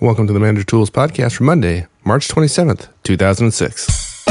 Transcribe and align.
Welcome 0.00 0.26
to 0.26 0.32
the 0.32 0.40
Manager 0.40 0.64
Tools 0.64 0.90
podcast 0.90 1.36
for 1.36 1.44
Monday, 1.44 1.86
March 2.04 2.26
27th, 2.28 2.88
2006. 3.04 4.24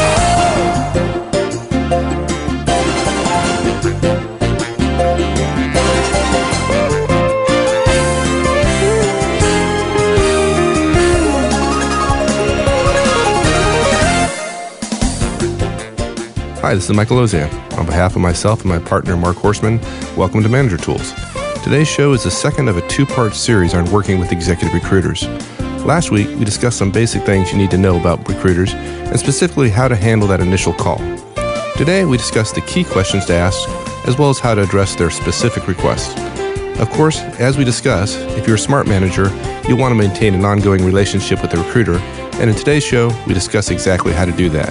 Hi, 16.59 16.73
this 16.75 16.89
is 16.89 16.95
Michael 16.95 17.17
Auzenne. 17.17 17.51
On 17.77 17.85
behalf 17.85 18.15
of 18.15 18.21
myself 18.21 18.61
and 18.61 18.69
my 18.69 18.79
partner 18.79 19.15
Mark 19.17 19.37
Horstman, 19.37 19.81
welcome 20.17 20.43
to 20.43 20.49
Manager 20.49 20.77
Tools. 20.77 21.13
Today's 21.63 21.87
show 21.87 22.11
is 22.11 22.23
the 22.23 22.31
second 22.31 22.67
of 22.67 22.75
a 22.75 22.87
two 22.89 23.05
part 23.05 23.33
series 23.33 23.73
on 23.73 23.89
working 23.91 24.19
with 24.19 24.33
executive 24.33 24.73
recruiters. 24.73 25.23
Last 25.85 26.11
week, 26.11 26.29
we 26.39 26.45
discussed 26.45 26.77
some 26.77 26.91
basic 26.91 27.23
things 27.23 27.51
you 27.51 27.57
need 27.57 27.71
to 27.71 27.77
know 27.77 27.99
about 27.99 28.25
recruiters 28.29 28.73
and 28.73 29.19
specifically 29.19 29.69
how 29.69 29.89
to 29.89 29.97
handle 29.97 30.29
that 30.29 30.39
initial 30.39 30.71
call. 30.71 30.97
Today, 31.75 32.05
we 32.05 32.15
discuss 32.15 32.53
the 32.53 32.61
key 32.61 32.85
questions 32.85 33.25
to 33.25 33.33
ask 33.33 33.67
as 34.07 34.17
well 34.17 34.29
as 34.29 34.39
how 34.39 34.55
to 34.55 34.63
address 34.63 34.95
their 34.95 35.09
specific 35.09 35.67
requests. 35.67 36.17
Of 36.79 36.89
course, 36.91 37.19
as 37.37 37.57
we 37.57 37.65
discuss, 37.65 38.15
if 38.37 38.47
you're 38.47 38.55
a 38.55 38.59
smart 38.59 38.87
manager, 38.87 39.27
you'll 39.67 39.77
want 39.77 39.91
to 39.91 39.97
maintain 39.97 40.33
an 40.33 40.45
ongoing 40.45 40.85
relationship 40.85 41.41
with 41.41 41.51
the 41.51 41.57
recruiter, 41.57 41.97
and 42.39 42.49
in 42.49 42.55
today's 42.55 42.83
show, 42.83 43.11
we 43.27 43.33
discuss 43.33 43.69
exactly 43.69 44.13
how 44.13 44.23
to 44.23 44.31
do 44.31 44.47
that. 44.49 44.69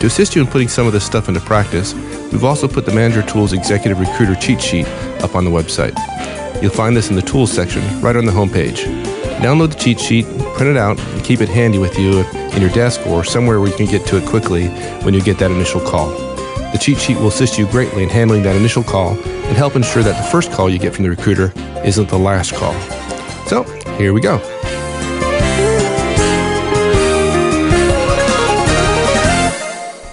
To 0.00 0.06
assist 0.06 0.34
you 0.34 0.40
in 0.40 0.48
putting 0.48 0.68
some 0.68 0.86
of 0.86 0.94
this 0.94 1.04
stuff 1.04 1.28
into 1.28 1.40
practice, 1.40 1.92
we've 2.32 2.44
also 2.44 2.66
put 2.66 2.86
the 2.86 2.94
Manager 2.94 3.22
Tools 3.22 3.52
Executive 3.52 4.00
Recruiter 4.00 4.36
cheat 4.36 4.62
sheet 4.62 4.88
up 5.22 5.34
on 5.34 5.44
the 5.44 5.50
website. 5.50 5.94
You'll 6.62 6.72
find 6.72 6.96
this 6.96 7.10
in 7.10 7.16
the 7.16 7.22
Tools 7.22 7.52
section 7.52 7.82
right 8.00 8.16
on 8.16 8.24
the 8.24 8.32
homepage. 8.32 9.13
Download 9.42 9.70
the 9.70 9.78
cheat 9.78 10.00
sheet, 10.00 10.24
print 10.54 10.70
it 10.70 10.76
out, 10.76 10.98
and 10.98 11.24
keep 11.24 11.40
it 11.40 11.48
handy 11.48 11.78
with 11.78 11.98
you 11.98 12.20
in 12.52 12.60
your 12.60 12.70
desk 12.70 13.06
or 13.06 13.24
somewhere 13.24 13.60
where 13.60 13.68
you 13.68 13.76
can 13.76 13.86
get 13.86 14.06
to 14.06 14.16
it 14.16 14.26
quickly 14.26 14.68
when 15.02 15.14
you 15.14 15.22
get 15.22 15.38
that 15.38 15.50
initial 15.50 15.80
call. 15.80 16.08
The 16.72 16.78
cheat 16.80 16.98
sheet 16.98 17.16
will 17.18 17.28
assist 17.28 17.58
you 17.58 17.66
greatly 17.66 18.02
in 18.02 18.08
handling 18.08 18.42
that 18.42 18.56
initial 18.56 18.82
call 18.82 19.10
and 19.10 19.56
help 19.56 19.76
ensure 19.76 20.02
that 20.02 20.16
the 20.16 20.28
first 20.30 20.50
call 20.50 20.68
you 20.68 20.78
get 20.78 20.94
from 20.94 21.04
the 21.04 21.10
recruiter 21.10 21.52
isn't 21.84 22.08
the 22.08 22.18
last 22.18 22.54
call. 22.54 22.74
So, 23.46 23.62
here 23.98 24.12
we 24.12 24.20
go. 24.20 24.38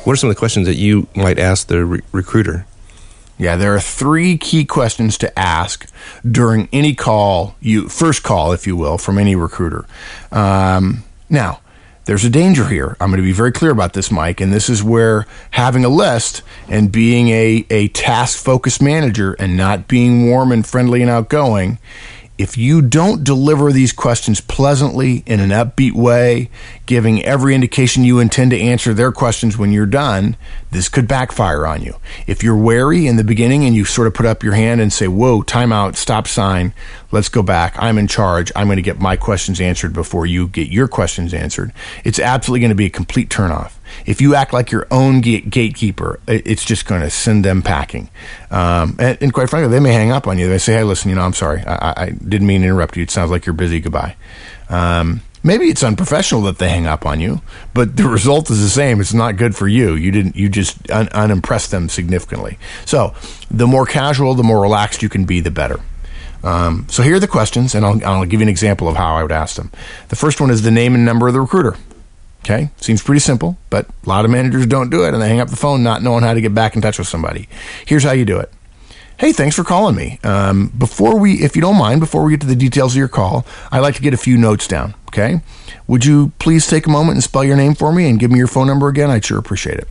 What 0.04 0.14
are 0.14 0.16
some 0.18 0.30
of 0.30 0.36
the 0.36 0.40
questions 0.40 0.68
that 0.68 0.78
you 0.78 1.08
might 1.16 1.40
ask 1.40 1.68
the 1.68 1.86
re- 1.86 2.02
recruiter? 2.12 2.66
Yeah, 3.42 3.56
there 3.56 3.74
are 3.74 3.80
three 3.80 4.38
key 4.38 4.66
questions 4.66 5.18
to 5.18 5.40
ask 5.40 5.92
during 6.24 6.70
any 6.72 6.94
call, 6.94 7.56
you 7.60 7.90
first 7.90 8.22
call, 8.22 8.52
if 8.52 8.68
you 8.68 8.76
will, 8.76 9.00
from 9.00 9.18
any 9.18 9.36
recruiter. 9.36 9.88
Um, 10.32 11.04
now, 11.28 11.60
there's 12.06 12.24
a 12.24 12.30
danger 12.30 12.68
here. 12.68 12.96
I'm 13.02 13.10
going 13.10 13.18
to 13.18 13.24
be 13.24 13.32
very 13.32 13.52
clear 13.52 13.72
about 13.72 13.94
this, 13.94 14.12
Mike, 14.12 14.42
and 14.42 14.54
this 14.54 14.70
is 14.70 14.84
where 14.84 15.26
having 15.50 15.84
a 15.84 15.90
list 15.90 16.44
and 16.70 16.92
being 16.92 17.30
a, 17.30 17.66
a 17.72 17.88
task 17.88 18.38
focused 18.38 18.80
manager 18.80 19.34
and 19.40 19.58
not 19.58 19.88
being 19.88 20.28
warm 20.28 20.52
and 20.52 20.64
friendly 20.64 21.02
and 21.02 21.10
outgoing 21.10 21.80
if 22.42 22.58
you 22.58 22.82
don't 22.82 23.24
deliver 23.24 23.72
these 23.72 23.94
questions 23.94 24.42
pleasantly 24.42 25.22
in 25.28 25.40
an 25.40 25.52
upbeat 25.52 25.94
way, 25.94 26.50
giving 26.88 27.24
every 27.24 27.54
indication 27.54 28.04
you 28.04 28.18
intend 28.18 28.50
to 28.50 28.60
answer 28.60 28.96
their 28.96 29.12
questions 29.12 29.60
when 29.60 29.72
you're 29.72 29.86
done, 29.86 30.36
this 30.72 30.90
could 30.90 31.08
backfire 31.08 31.68
on 31.68 31.84
you. 31.84 31.96
If 32.26 32.42
you're 32.42 32.58
wary 32.58 33.06
in 33.06 33.18
the 33.18 33.24
beginning 33.24 33.64
and 33.66 33.76
you 33.76 33.86
sort 33.86 34.08
of 34.08 34.16
put 34.16 34.26
up 34.26 34.42
your 34.42 34.54
hand 34.54 34.82
and 34.82 34.92
say, 34.92 35.08
Whoa, 35.08 35.44
timeout, 35.44 35.96
stop 35.96 36.28
sign, 36.28 36.74
let's 37.12 37.30
go 37.30 37.44
back, 37.44 37.76
I'm 37.78 38.00
in 38.00 38.08
charge, 38.08 38.52
I'm 38.56 38.68
going 38.68 38.78
to 38.78 38.82
get 38.82 39.00
my 39.00 39.18
questions 39.18 39.62
answered 39.62 39.94
before 39.94 40.26
you 40.26 40.48
get 40.48 40.70
your 40.70 40.88
questions 40.88 41.36
answered, 41.36 41.72
it's 42.04 42.20
absolutely 42.20 42.62
going 42.62 42.70
to 42.70 42.76
be 42.76 42.88
a 42.88 42.90
complete 42.90 43.30
turnoff. 43.30 43.74
If 44.06 44.22
you 44.22 44.36
act 44.36 44.54
like 44.54 44.72
your 44.72 44.88
own 44.92 45.22
gate- 45.22 45.50
gatekeeper, 45.50 46.20
it's 46.28 46.64
just 46.64 46.86
going 46.86 47.02
to 47.02 47.10
send 47.10 47.46
them 47.46 47.62
packing. 47.62 48.10
Um, 48.50 48.96
and, 49.00 49.18
and, 49.22 49.34
quite 49.34 49.50
frankly, 49.50 49.72
they 49.72 49.80
may 49.80 49.94
hang 49.94 50.12
up 50.12 50.28
on 50.28 50.38
you. 50.38 50.48
They 50.48 50.58
say, 50.58 50.74
"Hey, 50.74 50.84
listen, 50.84 51.10
you 51.10 51.16
know, 51.16 51.22
I'm 51.22 51.34
sorry, 51.34 51.62
I, 51.66 51.94
I 51.96 52.10
didn't 52.10 52.48
mean 52.48 52.62
to 52.62 52.68
interrupt 52.68 52.98
you. 52.98 53.04
It 53.04 53.12
sounds 53.12 53.32
like 53.32 53.46
you're 53.46 53.54
busy. 53.54 53.80
Goodbye." 53.80 54.16
Um, 54.70 55.22
maybe 55.44 55.66
it's 55.66 55.84
unprofessional 55.84 56.42
that 56.44 56.58
they 56.58 56.70
hang 56.70 56.88
up 56.88 57.06
on 57.06 57.20
you, 57.20 57.42
but 57.74 57.98
the 57.98 58.04
result 58.08 58.50
is 58.50 58.62
the 58.62 58.70
same. 58.70 59.00
It's 59.00 59.14
not 59.14 59.38
good 59.38 59.56
for 59.56 59.68
you. 59.68 59.96
You 59.96 60.12
didn't. 60.12 60.36
You 60.36 60.50
just 60.50 60.90
un- 60.92 61.10
unimpressed 61.10 61.72
them 61.72 61.90
significantly. 61.90 62.58
So, 62.86 63.14
the 63.50 63.68
more 63.68 63.86
casual, 63.86 64.36
the 64.36 64.44
more 64.44 64.62
relaxed 64.62 65.02
you 65.02 65.10
can 65.10 65.26
be, 65.26 65.40
the 65.40 65.52
better. 65.52 65.80
Um, 66.44 66.88
so 66.90 67.04
here 67.04 67.16
are 67.16 67.20
the 67.20 67.28
questions, 67.28 67.76
and 67.76 67.86
I'll, 67.86 68.04
I'll 68.06 68.26
give 68.26 68.40
you 68.40 68.46
an 68.46 68.50
example 68.50 68.88
of 68.88 68.96
how 68.96 69.16
I 69.16 69.22
would 69.22 69.32
ask 69.32 69.56
them. 69.56 69.72
The 70.10 70.16
first 70.16 70.42
one 70.42 70.50
is 70.50 70.64
the 70.64 70.72
name 70.72 70.96
and 70.96 71.06
number 71.06 71.28
of 71.28 71.34
the 71.34 71.42
recruiter. 71.42 71.76
Okay, 72.44 72.70
seems 72.78 73.04
pretty 73.04 73.20
simple, 73.20 73.58
but 73.70 73.88
a 74.04 74.10
lot 74.10 74.26
of 74.26 74.32
managers 74.32 74.66
don't 74.66 74.90
do 74.90 75.06
it 75.06 75.14
and 75.14 75.22
they 75.22 75.30
hang 75.30 75.40
up 75.40 75.50
the 75.50 75.56
phone 75.56 75.84
not 75.84 76.02
knowing 76.02 76.24
how 76.24 76.34
to 76.34 76.42
get 76.42 76.56
back 76.56 76.76
in 76.76 76.82
touch 76.82 76.98
with 76.98 77.08
somebody. 77.08 77.48
Here's 77.86 78.04
how 78.04 78.14
you 78.14 78.26
do 78.26 78.40
it. 78.40 78.52
Hey, 79.20 79.32
thanks 79.32 79.56
for 79.56 79.64
calling 79.64 79.96
me. 79.96 80.20
Um, 80.24 80.74
before 80.76 81.20
we, 81.20 81.44
if 81.44 81.56
you 81.56 81.62
don't 81.62 81.78
mind, 81.78 82.00
before 82.00 82.24
we 82.24 82.32
get 82.32 82.42
to 82.42 82.48
the 82.48 82.56
details 82.56 82.94
of 82.94 82.98
your 82.98 83.08
call, 83.08 83.46
I'd 83.72 83.82
like 83.82 83.94
to 83.96 84.02
get 84.02 84.16
a 84.16 84.18
few 84.18 84.36
notes 84.36 84.68
down. 84.68 84.96
Okay, 85.10 85.42
would 85.86 86.04
you 86.04 86.32
please 86.40 86.66
take 86.66 86.88
a 86.88 86.90
moment 86.90 87.18
and 87.18 87.24
spell 87.24 87.44
your 87.44 87.58
name 87.58 87.76
for 87.76 87.94
me 87.94 88.10
and 88.10 88.20
give 88.20 88.32
me 88.32 88.40
your 88.40 88.48
phone 88.48 88.66
number 88.66 88.88
again? 88.88 89.12
I'd 89.12 89.24
sure 89.24 89.38
appreciate 89.38 89.78
it. 89.78 89.88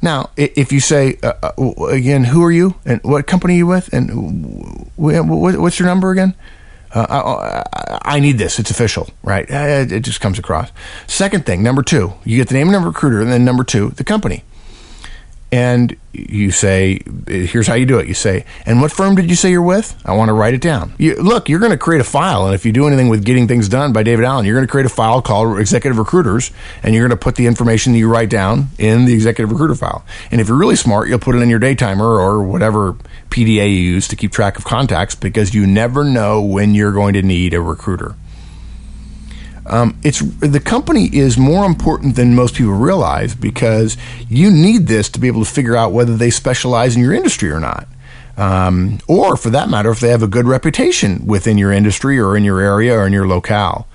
Now, 0.00 0.30
if 0.36 0.72
you 0.72 0.78
say 0.78 1.18
uh, 1.22 1.32
uh, 1.42 1.86
again, 1.86 2.24
who 2.24 2.44
are 2.44 2.52
you 2.52 2.74
and 2.84 3.00
what 3.02 3.26
company 3.26 3.54
are 3.54 3.56
you 3.58 3.66
with, 3.66 3.92
and 3.92 4.90
what's 4.96 5.78
your 5.78 5.86
number 5.86 6.12
again? 6.12 6.34
Uh, 6.94 7.64
I, 7.72 8.16
I, 8.16 8.20
need 8.20 8.36
this. 8.36 8.58
It's 8.58 8.70
official, 8.70 9.08
right? 9.22 9.50
Uh, 9.50 9.86
it 9.88 10.00
just 10.00 10.20
comes 10.20 10.38
across. 10.38 10.70
Second 11.06 11.46
thing, 11.46 11.62
number 11.62 11.82
two, 11.82 12.12
you 12.24 12.36
get 12.36 12.48
the 12.48 12.54
name 12.54 12.68
of 12.68 12.74
the 12.74 12.86
recruiter, 12.86 13.20
and 13.22 13.32
then 13.32 13.44
number 13.44 13.64
two, 13.64 13.90
the 13.90 14.04
company 14.04 14.44
and 15.52 15.94
you 16.14 16.50
say, 16.50 17.00
here's 17.28 17.66
how 17.66 17.74
you 17.74 17.84
do 17.84 17.98
it. 17.98 18.08
You 18.08 18.14
say, 18.14 18.46
and 18.64 18.80
what 18.80 18.90
firm 18.90 19.14
did 19.14 19.28
you 19.28 19.36
say 19.36 19.50
you're 19.50 19.60
with? 19.60 19.94
I 20.04 20.14
want 20.14 20.30
to 20.30 20.32
write 20.32 20.54
it 20.54 20.62
down. 20.62 20.94
You, 20.96 21.14
look, 21.16 21.50
you're 21.50 21.58
going 21.58 21.72
to 21.72 21.78
create 21.78 22.00
a 22.00 22.04
file. 22.04 22.46
And 22.46 22.54
if 22.54 22.64
you 22.64 22.72
do 22.72 22.86
anything 22.86 23.10
with 23.10 23.22
getting 23.24 23.46
things 23.46 23.68
done 23.68 23.92
by 23.92 24.02
David 24.02 24.24
Allen, 24.24 24.46
you're 24.46 24.54
going 24.54 24.66
to 24.66 24.70
create 24.70 24.86
a 24.86 24.90
file 24.90 25.20
called 25.20 25.58
executive 25.58 25.98
recruiters 25.98 26.50
and 26.82 26.94
you're 26.94 27.06
going 27.06 27.18
to 27.18 27.22
put 27.22 27.36
the 27.36 27.46
information 27.46 27.92
that 27.92 27.98
you 27.98 28.08
write 28.08 28.30
down 28.30 28.68
in 28.78 29.04
the 29.04 29.12
executive 29.12 29.52
recruiter 29.52 29.74
file. 29.74 30.04
And 30.30 30.40
if 30.40 30.48
you're 30.48 30.56
really 30.56 30.76
smart, 30.76 31.08
you'll 31.08 31.18
put 31.18 31.34
it 31.34 31.42
in 31.42 31.50
your 31.50 31.60
daytimer 31.60 32.18
or 32.18 32.42
whatever 32.42 32.94
PDA 33.28 33.68
you 33.68 33.80
use 33.80 34.08
to 34.08 34.16
keep 34.16 34.32
track 34.32 34.56
of 34.56 34.64
contacts 34.64 35.14
because 35.14 35.54
you 35.54 35.66
never 35.66 36.02
know 36.02 36.40
when 36.40 36.74
you're 36.74 36.92
going 36.92 37.12
to 37.12 37.22
need 37.22 37.52
a 37.52 37.60
recruiter. 37.60 38.14
Um, 39.66 39.98
it's 40.02 40.20
the 40.20 40.60
company 40.60 41.06
is 41.06 41.38
more 41.38 41.64
important 41.64 42.16
than 42.16 42.34
most 42.34 42.56
people 42.56 42.72
realize 42.72 43.34
because 43.34 43.96
you 44.28 44.50
need 44.50 44.88
this 44.88 45.08
to 45.10 45.20
be 45.20 45.28
able 45.28 45.44
to 45.44 45.50
figure 45.50 45.76
out 45.76 45.92
whether 45.92 46.16
they 46.16 46.30
specialize 46.30 46.96
in 46.96 47.02
your 47.02 47.12
industry 47.12 47.50
or 47.50 47.60
not. 47.60 47.86
Um, 48.36 48.98
or 49.08 49.36
for 49.36 49.50
that 49.50 49.68
matter, 49.68 49.90
if 49.90 50.00
they 50.00 50.08
have 50.08 50.22
a 50.22 50.28
good 50.28 50.46
reputation 50.46 51.26
within 51.26 51.58
your 51.58 51.70
industry 51.70 52.18
or 52.18 52.36
in 52.36 52.44
your 52.44 52.60
area 52.60 52.96
or 52.96 53.06
in 53.06 53.12
your 53.12 53.26
locale. 53.26 53.86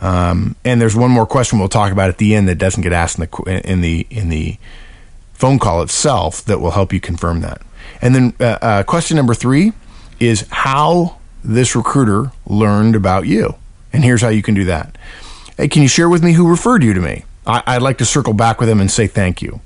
Um, 0.00 0.54
and 0.64 0.80
there's 0.80 0.94
one 0.94 1.10
more 1.10 1.26
question 1.26 1.58
we'll 1.58 1.68
talk 1.68 1.90
about 1.92 2.10
at 2.10 2.18
the 2.18 2.34
end 2.34 2.48
that 2.48 2.56
doesn't 2.58 2.82
get 2.82 2.92
asked 2.92 3.18
in 3.18 3.24
the 3.24 3.70
in 3.70 3.80
the 3.80 4.06
in 4.10 4.28
the 4.28 4.58
phone 5.32 5.58
call 5.58 5.82
itself 5.82 6.44
that 6.44 6.60
will 6.60 6.72
help 6.72 6.92
you 6.92 7.00
confirm 7.00 7.40
that. 7.40 7.62
And 8.02 8.14
then 8.14 8.34
uh, 8.38 8.58
uh, 8.60 8.82
question 8.82 9.16
number 9.16 9.34
three 9.34 9.72
is 10.20 10.46
how 10.50 11.18
this 11.42 11.74
recruiter 11.74 12.32
learned 12.46 12.94
about 12.94 13.26
you. 13.26 13.54
And 13.92 14.04
here's 14.04 14.22
how 14.22 14.28
you 14.28 14.42
can 14.42 14.54
do 14.54 14.64
that. 14.64 14.96
Hey, 15.56 15.68
can 15.68 15.82
you 15.82 15.88
share 15.88 16.08
with 16.08 16.22
me 16.22 16.32
who 16.32 16.48
referred 16.48 16.82
you 16.82 16.92
to 16.94 17.00
me? 17.00 17.24
I, 17.46 17.76
would 17.76 17.82
like 17.82 17.98
to 17.98 18.04
circle 18.04 18.32
back 18.32 18.58
with 18.58 18.68
them 18.68 18.80
and 18.80 18.90
say 18.90 19.06
thank 19.06 19.40
you. 19.40 19.60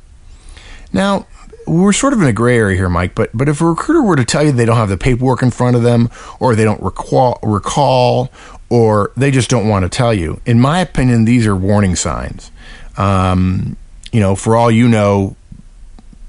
Now, 0.93 1.27
we're 1.67 1.93
sort 1.93 2.13
of 2.13 2.21
in 2.21 2.29
a 2.29 2.33
gray 2.33 2.57
area 2.57 2.77
here, 2.77 2.89
Mike, 2.89 3.15
but, 3.15 3.31
but 3.33 3.49
if 3.49 3.61
a 3.61 3.67
recruiter 3.67 4.03
were 4.03 4.17
to 4.17 4.25
tell 4.25 4.45
you 4.45 4.53
they 4.53 4.65
don't 4.65 4.77
have 4.77 4.89
the 4.89 4.99
paperwork 4.99 5.43
in 5.43 5.51
front 5.51 5.77
of 5.77 5.83
them, 5.83 6.11
or 6.39 6.55
they 6.55 6.65
don't 6.65 6.83
recall, 6.83 7.39
recall 7.43 8.31
or 8.69 9.13
they 9.17 9.31
just 9.31 9.51
don't 9.51 9.69
want 9.69 9.85
to 9.85 9.89
tell 9.89 10.15
you, 10.15 10.41
in 10.47 10.61
my 10.61 10.81
opinion, 10.81 11.25
these 11.25 11.47
are 11.47 11.57
warning 11.57 11.97
signs. 11.97 12.51
Um, 12.97 13.77
you 14.13 14.21
know, 14.21 14.37
for 14.37 14.57
all 14.57 14.71
you 14.71 14.89
know, 14.89 15.37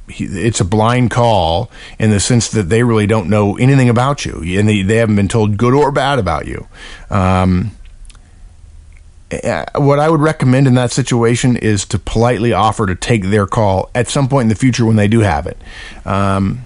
it's 0.10 0.60
a 0.60 0.66
blind 0.66 1.12
call 1.12 1.72
in 1.98 2.10
the 2.10 2.20
sense 2.20 2.50
that 2.50 2.64
they 2.64 2.84
really 2.84 3.08
don't 3.08 3.30
know 3.30 3.58
anything 3.58 3.90
about 3.90 4.26
you 4.26 4.42
and 4.60 4.68
they, 4.68 4.82
they 4.82 4.98
haven't 4.98 5.16
been 5.16 5.28
told 5.28 5.58
good 5.58 5.74
or 5.74 5.92
bad 5.92 6.20
about 6.20 6.48
you. 6.48 6.68
Um, 7.10 7.72
what 9.76 10.00
I 10.00 10.10
would 10.10 10.20
recommend 10.20 10.68
in 10.68 10.74
that 10.76 10.92
situation 10.92 11.56
is 11.56 11.86
to 11.86 12.00
politely 12.00 12.54
offer 12.54 12.86
to 12.86 12.96
take 12.96 13.26
their 13.26 13.48
call 13.48 13.90
at 13.96 14.08
some 14.08 14.28
point 14.28 14.44
in 14.44 14.50
the 14.50 14.56
future 14.56 14.86
when 14.86 14.96
they 14.96 15.08
do 15.08 15.20
have 15.22 15.48
it. 15.48 15.58
Um, 16.06 16.64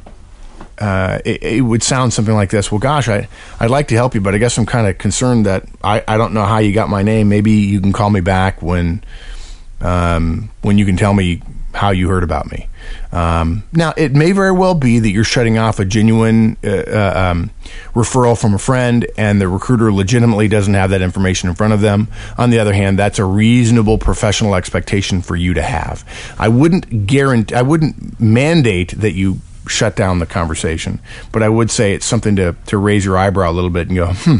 uh, 0.77 1.19
it, 1.23 1.41
it, 1.43 1.61
would 1.61 1.83
sound 1.83 2.11
something 2.11 2.33
like 2.33 2.49
this. 2.49 2.71
Well, 2.71 2.79
gosh, 2.79 3.07
I, 3.07 3.29
I'd 3.59 3.69
like 3.69 3.87
to 3.89 3.95
help 3.95 4.13
you, 4.13 4.21
but 4.21 4.35
I 4.35 4.39
guess 4.39 4.57
I'm 4.57 4.65
kind 4.65 4.87
of 4.87 4.97
concerned 4.97 5.45
that 5.45 5.65
I, 5.83 6.03
I 6.05 6.17
don't 6.17 6.33
know 6.33 6.43
how 6.43 6.57
you 6.57 6.73
got 6.73 6.89
my 6.89 7.01
name. 7.01 7.29
Maybe 7.29 7.51
you 7.51 7.79
can 7.79 7.93
call 7.93 8.09
me 8.09 8.19
back 8.19 8.61
when, 8.61 9.01
um, 9.79 10.49
when 10.63 10.77
you 10.77 10.85
can 10.85 10.97
tell 10.97 11.13
me 11.13 11.41
how 11.75 11.91
you 11.91 12.07
heard 12.07 12.23
about 12.23 12.49
me. 12.49 12.67
Um, 13.11 13.63
now, 13.73 13.93
it 13.97 14.13
may 14.13 14.31
very 14.31 14.51
well 14.51 14.75
be 14.75 14.99
that 14.99 15.09
you're 15.09 15.23
shutting 15.23 15.57
off 15.57 15.79
a 15.79 15.85
genuine 15.85 16.57
uh, 16.63 16.69
uh, 16.69 17.31
um, 17.31 17.51
referral 17.93 18.39
from 18.39 18.53
a 18.53 18.57
friend, 18.57 19.05
and 19.17 19.41
the 19.41 19.47
recruiter 19.47 19.91
legitimately 19.91 20.47
doesn't 20.47 20.73
have 20.73 20.89
that 20.91 21.01
information 21.01 21.49
in 21.49 21.55
front 21.55 21.73
of 21.73 21.81
them. 21.81 22.07
On 22.37 22.49
the 22.49 22.59
other 22.59 22.73
hand, 22.73 22.97
that's 22.97 23.19
a 23.19 23.25
reasonable 23.25 23.97
professional 23.97 24.55
expectation 24.55 25.21
for 25.21 25.35
you 25.35 25.53
to 25.53 25.61
have. 25.61 26.03
I 26.39 26.47
wouldn't 26.47 27.07
guarantee, 27.07 27.55
I 27.55 27.61
wouldn't 27.61 28.19
mandate 28.19 28.91
that 28.99 29.13
you 29.13 29.39
shut 29.67 29.95
down 29.95 30.19
the 30.19 30.25
conversation, 30.25 30.99
but 31.31 31.43
I 31.43 31.49
would 31.49 31.71
say 31.71 31.93
it's 31.93 32.05
something 32.05 32.35
to 32.37 32.55
to 32.67 32.77
raise 32.77 33.03
your 33.03 33.17
eyebrow 33.17 33.51
a 33.51 33.53
little 33.53 33.69
bit 33.69 33.87
and 33.87 33.97
go, 33.97 34.13
hmm 34.13 34.37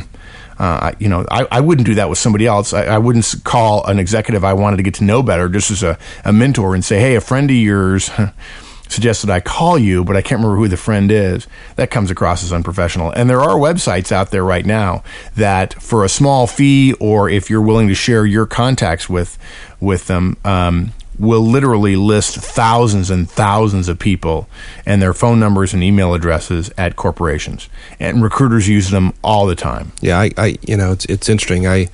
uh, 0.57 0.93
you 0.99 1.09
know, 1.09 1.25
I, 1.29 1.47
I 1.51 1.59
wouldn't 1.61 1.85
do 1.85 1.95
that 1.95 2.09
with 2.09 2.17
somebody 2.17 2.45
else. 2.45 2.73
I, 2.73 2.83
I, 2.85 2.97
wouldn't 2.97 3.35
call 3.43 3.85
an 3.85 3.99
executive 3.99 4.43
I 4.43 4.53
wanted 4.53 4.77
to 4.77 4.83
get 4.83 4.93
to 4.95 5.03
know 5.03 5.21
better 5.21 5.49
just 5.49 5.69
as 5.69 5.83
a, 5.83 5.97
a 6.23 6.31
mentor 6.31 6.75
and 6.75 6.83
say, 6.83 6.99
hey, 6.99 7.15
a 7.15 7.21
friend 7.21 7.49
of 7.49 7.57
yours 7.57 8.09
suggested 8.89 9.29
I 9.29 9.41
call 9.41 9.77
you, 9.77 10.05
but 10.05 10.15
I 10.15 10.21
can't 10.21 10.39
remember 10.39 10.57
who 10.57 10.67
the 10.67 10.77
friend 10.77 11.11
is. 11.11 11.47
That 11.75 11.91
comes 11.91 12.09
across 12.09 12.43
as 12.43 12.53
unprofessional. 12.53 13.11
And 13.11 13.29
there 13.29 13.41
are 13.41 13.57
websites 13.57 14.11
out 14.11 14.31
there 14.31 14.43
right 14.43 14.65
now 14.65 15.03
that, 15.35 15.73
for 15.81 16.05
a 16.05 16.09
small 16.09 16.47
fee, 16.47 16.93
or 16.93 17.29
if 17.29 17.49
you're 17.49 17.61
willing 17.61 17.87
to 17.89 17.95
share 17.95 18.25
your 18.25 18.45
contacts 18.45 19.09
with 19.09 19.37
with 19.81 20.07
them, 20.07 20.37
um, 20.45 20.93
will 21.19 21.41
literally 21.41 21.95
list 21.95 22.35
thousands 22.35 23.09
and 23.09 23.29
thousands 23.29 23.87
of 23.87 23.99
people 23.99 24.47
and 24.85 25.01
their 25.01 25.13
phone 25.13 25.39
numbers 25.39 25.73
and 25.73 25.83
email 25.83 26.13
addresses 26.13 26.71
at 26.77 26.95
corporations, 26.95 27.69
and 27.99 28.21
recruiters 28.23 28.67
use 28.67 28.89
them 28.91 29.13
all 29.23 29.45
the 29.45 29.55
time. 29.55 29.91
Yeah, 30.01 30.19
I, 30.19 30.31
I 30.37 30.57
you 30.61 30.77
know, 30.77 30.91
it's 30.91 31.05
it's 31.05 31.29
interesting. 31.29 31.67
I 31.67 31.89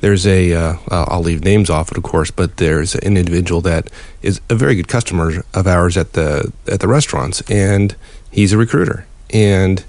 there's 0.00 0.26
a 0.26 0.52
uh, 0.52 0.76
I'll 0.90 1.22
leave 1.22 1.42
names 1.42 1.70
off 1.70 1.90
it, 1.90 1.96
of 1.96 2.02
course, 2.04 2.30
but 2.30 2.58
there's 2.58 2.94
an 2.96 3.16
individual 3.16 3.60
that 3.62 3.90
is 4.22 4.40
a 4.50 4.54
very 4.54 4.74
good 4.74 4.88
customer 4.88 5.42
of 5.54 5.66
ours 5.66 5.96
at 5.96 6.12
the 6.12 6.52
at 6.66 6.80
the 6.80 6.88
restaurants, 6.88 7.42
and 7.50 7.96
he's 8.30 8.52
a 8.52 8.58
recruiter, 8.58 9.06
and 9.30 9.84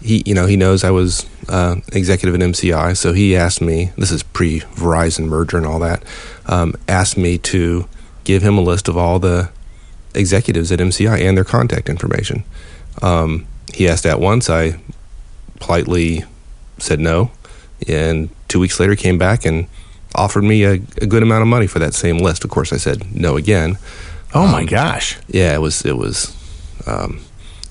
he 0.00 0.22
you 0.26 0.34
know 0.34 0.46
he 0.46 0.56
knows 0.56 0.84
I 0.84 0.90
was 0.90 1.26
uh, 1.48 1.76
executive 1.92 2.34
at 2.34 2.40
MCI, 2.40 2.96
so 2.96 3.12
he 3.12 3.36
asked 3.36 3.60
me. 3.60 3.92
This 3.96 4.10
is 4.10 4.22
pre 4.22 4.60
Verizon 4.60 5.26
merger 5.26 5.58
and 5.58 5.66
all 5.66 5.78
that. 5.78 6.02
Um, 6.46 6.74
asked 6.88 7.16
me 7.16 7.38
to 7.38 7.88
give 8.24 8.42
him 8.42 8.58
a 8.58 8.60
list 8.60 8.88
of 8.88 8.96
all 8.96 9.18
the 9.18 9.50
executives 10.14 10.70
at 10.70 10.78
MCI 10.78 11.20
and 11.20 11.36
their 11.36 11.44
contact 11.44 11.88
information. 11.88 12.44
Um, 13.00 13.46
he 13.72 13.88
asked 13.88 14.04
that 14.04 14.20
once. 14.20 14.50
I 14.50 14.80
politely 15.56 16.24
said 16.78 17.00
no, 17.00 17.30
and 17.88 18.28
two 18.48 18.60
weeks 18.60 18.78
later 18.78 18.96
came 18.96 19.18
back 19.18 19.44
and 19.44 19.66
offered 20.14 20.42
me 20.42 20.64
a, 20.64 20.72
a 20.72 21.06
good 21.06 21.22
amount 21.22 21.42
of 21.42 21.48
money 21.48 21.66
for 21.66 21.78
that 21.78 21.94
same 21.94 22.18
list. 22.18 22.44
Of 22.44 22.50
course, 22.50 22.72
I 22.72 22.76
said 22.76 23.14
no 23.14 23.36
again. 23.36 23.78
Oh 24.34 24.46
my 24.46 24.60
um, 24.60 24.66
gosh! 24.66 25.18
Yeah, 25.28 25.54
it 25.54 25.60
was 25.60 25.84
it 25.84 25.96
was, 25.96 26.36
um, 26.86 27.20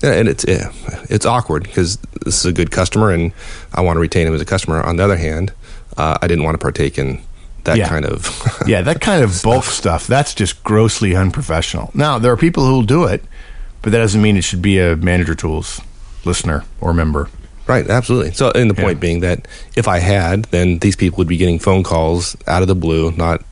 and 0.02 0.28
it's 0.28 0.44
yeah, 0.46 0.72
it's 1.08 1.26
awkward 1.26 1.64
because 1.64 1.98
this 2.24 2.38
is 2.40 2.46
a 2.46 2.52
good 2.52 2.70
customer 2.70 3.10
and 3.10 3.32
I 3.74 3.80
want 3.80 3.96
to 3.96 4.00
retain 4.00 4.26
him 4.26 4.34
as 4.34 4.40
a 4.40 4.44
customer. 4.44 4.82
On 4.82 4.96
the 4.96 5.04
other 5.04 5.16
hand, 5.16 5.52
uh, 5.96 6.18
I 6.20 6.26
didn't 6.26 6.44
want 6.44 6.54
to 6.54 6.58
partake 6.58 6.98
in 6.98 7.20
that 7.64 7.76
yeah. 7.76 7.88
kind 7.88 8.04
of 8.04 8.42
yeah 8.66 8.82
that 8.82 9.00
kind 9.00 9.22
of 9.22 9.40
bulk 9.44 9.64
stuff. 9.64 10.06
that's 10.06 10.34
just 10.34 10.62
grossly 10.64 11.14
unprofessional. 11.14 11.90
Now 11.94 12.18
there 12.18 12.32
are 12.32 12.36
people 12.36 12.64
who 12.64 12.72
will 12.72 12.82
do 12.82 13.04
it 13.04 13.22
but 13.82 13.90
that 13.90 13.98
doesn't 13.98 14.22
mean 14.22 14.36
it 14.36 14.44
should 14.44 14.62
be 14.62 14.78
a 14.78 14.96
manager 14.96 15.34
tools 15.34 15.80
listener 16.24 16.64
or 16.80 16.94
member. 16.94 17.28
Right 17.66 17.88
absolutely. 17.88 18.32
So 18.32 18.50
and 18.52 18.70
the 18.70 18.74
point 18.74 18.96
yeah. 18.96 19.00
being 19.00 19.20
that 19.20 19.46
if 19.76 19.88
i 19.88 19.98
had 19.98 20.44
then 20.46 20.78
these 20.78 20.96
people 20.96 21.18
would 21.18 21.28
be 21.28 21.36
getting 21.36 21.58
phone 21.58 21.82
calls 21.82 22.36
out 22.46 22.62
of 22.62 22.68
the 22.68 22.74
blue 22.74 23.12
not 23.12 23.42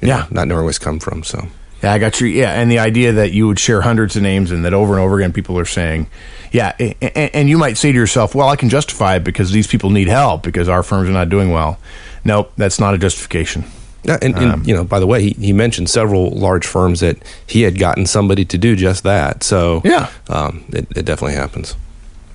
yeah 0.00 0.18
know, 0.18 0.26
not 0.30 0.48
knowing 0.48 0.62
where 0.62 0.70
it's 0.70 0.78
come 0.78 0.98
from 0.98 1.22
so. 1.22 1.46
Yeah 1.82 1.92
i 1.92 1.98
got 1.98 2.20
you. 2.20 2.26
Yeah 2.26 2.52
and 2.52 2.70
the 2.70 2.78
idea 2.78 3.12
that 3.12 3.32
you 3.32 3.46
would 3.46 3.58
share 3.58 3.80
hundreds 3.80 4.16
of 4.16 4.22
names 4.22 4.50
and 4.50 4.64
that 4.64 4.74
over 4.74 4.94
and 4.94 5.02
over 5.02 5.16
again 5.18 5.32
people 5.32 5.58
are 5.58 5.64
saying 5.64 6.08
yeah 6.52 6.74
and, 6.78 6.94
and 7.34 7.48
you 7.48 7.58
might 7.58 7.76
say 7.76 7.92
to 7.92 7.98
yourself 7.98 8.34
well 8.34 8.48
i 8.48 8.56
can 8.56 8.68
justify 8.68 9.16
it 9.16 9.24
because 9.24 9.52
these 9.52 9.66
people 9.66 9.90
need 9.90 10.08
help 10.08 10.42
because 10.42 10.68
our 10.68 10.82
firms 10.82 11.08
are 11.08 11.12
not 11.12 11.28
doing 11.28 11.50
well 11.50 11.78
Nope, 12.26 12.52
that's 12.56 12.80
not 12.80 12.94
a 12.94 12.98
justification. 12.98 13.64
Yeah, 14.02 14.18
and, 14.22 14.36
and 14.36 14.52
um, 14.52 14.62
you 14.64 14.74
know, 14.74 14.84
by 14.84 15.00
the 15.00 15.06
way, 15.06 15.22
he, 15.22 15.30
he 15.30 15.52
mentioned 15.52 15.90
several 15.90 16.30
large 16.30 16.66
firms 16.66 17.00
that 17.00 17.18
he 17.46 17.62
had 17.62 17.78
gotten 17.78 18.06
somebody 18.06 18.44
to 18.44 18.58
do 18.58 18.76
just 18.76 19.02
that. 19.02 19.42
So 19.42 19.80
yeah, 19.84 20.10
um, 20.28 20.64
it, 20.68 20.86
it, 20.96 21.04
definitely 21.04 21.34
happens. 21.34 21.74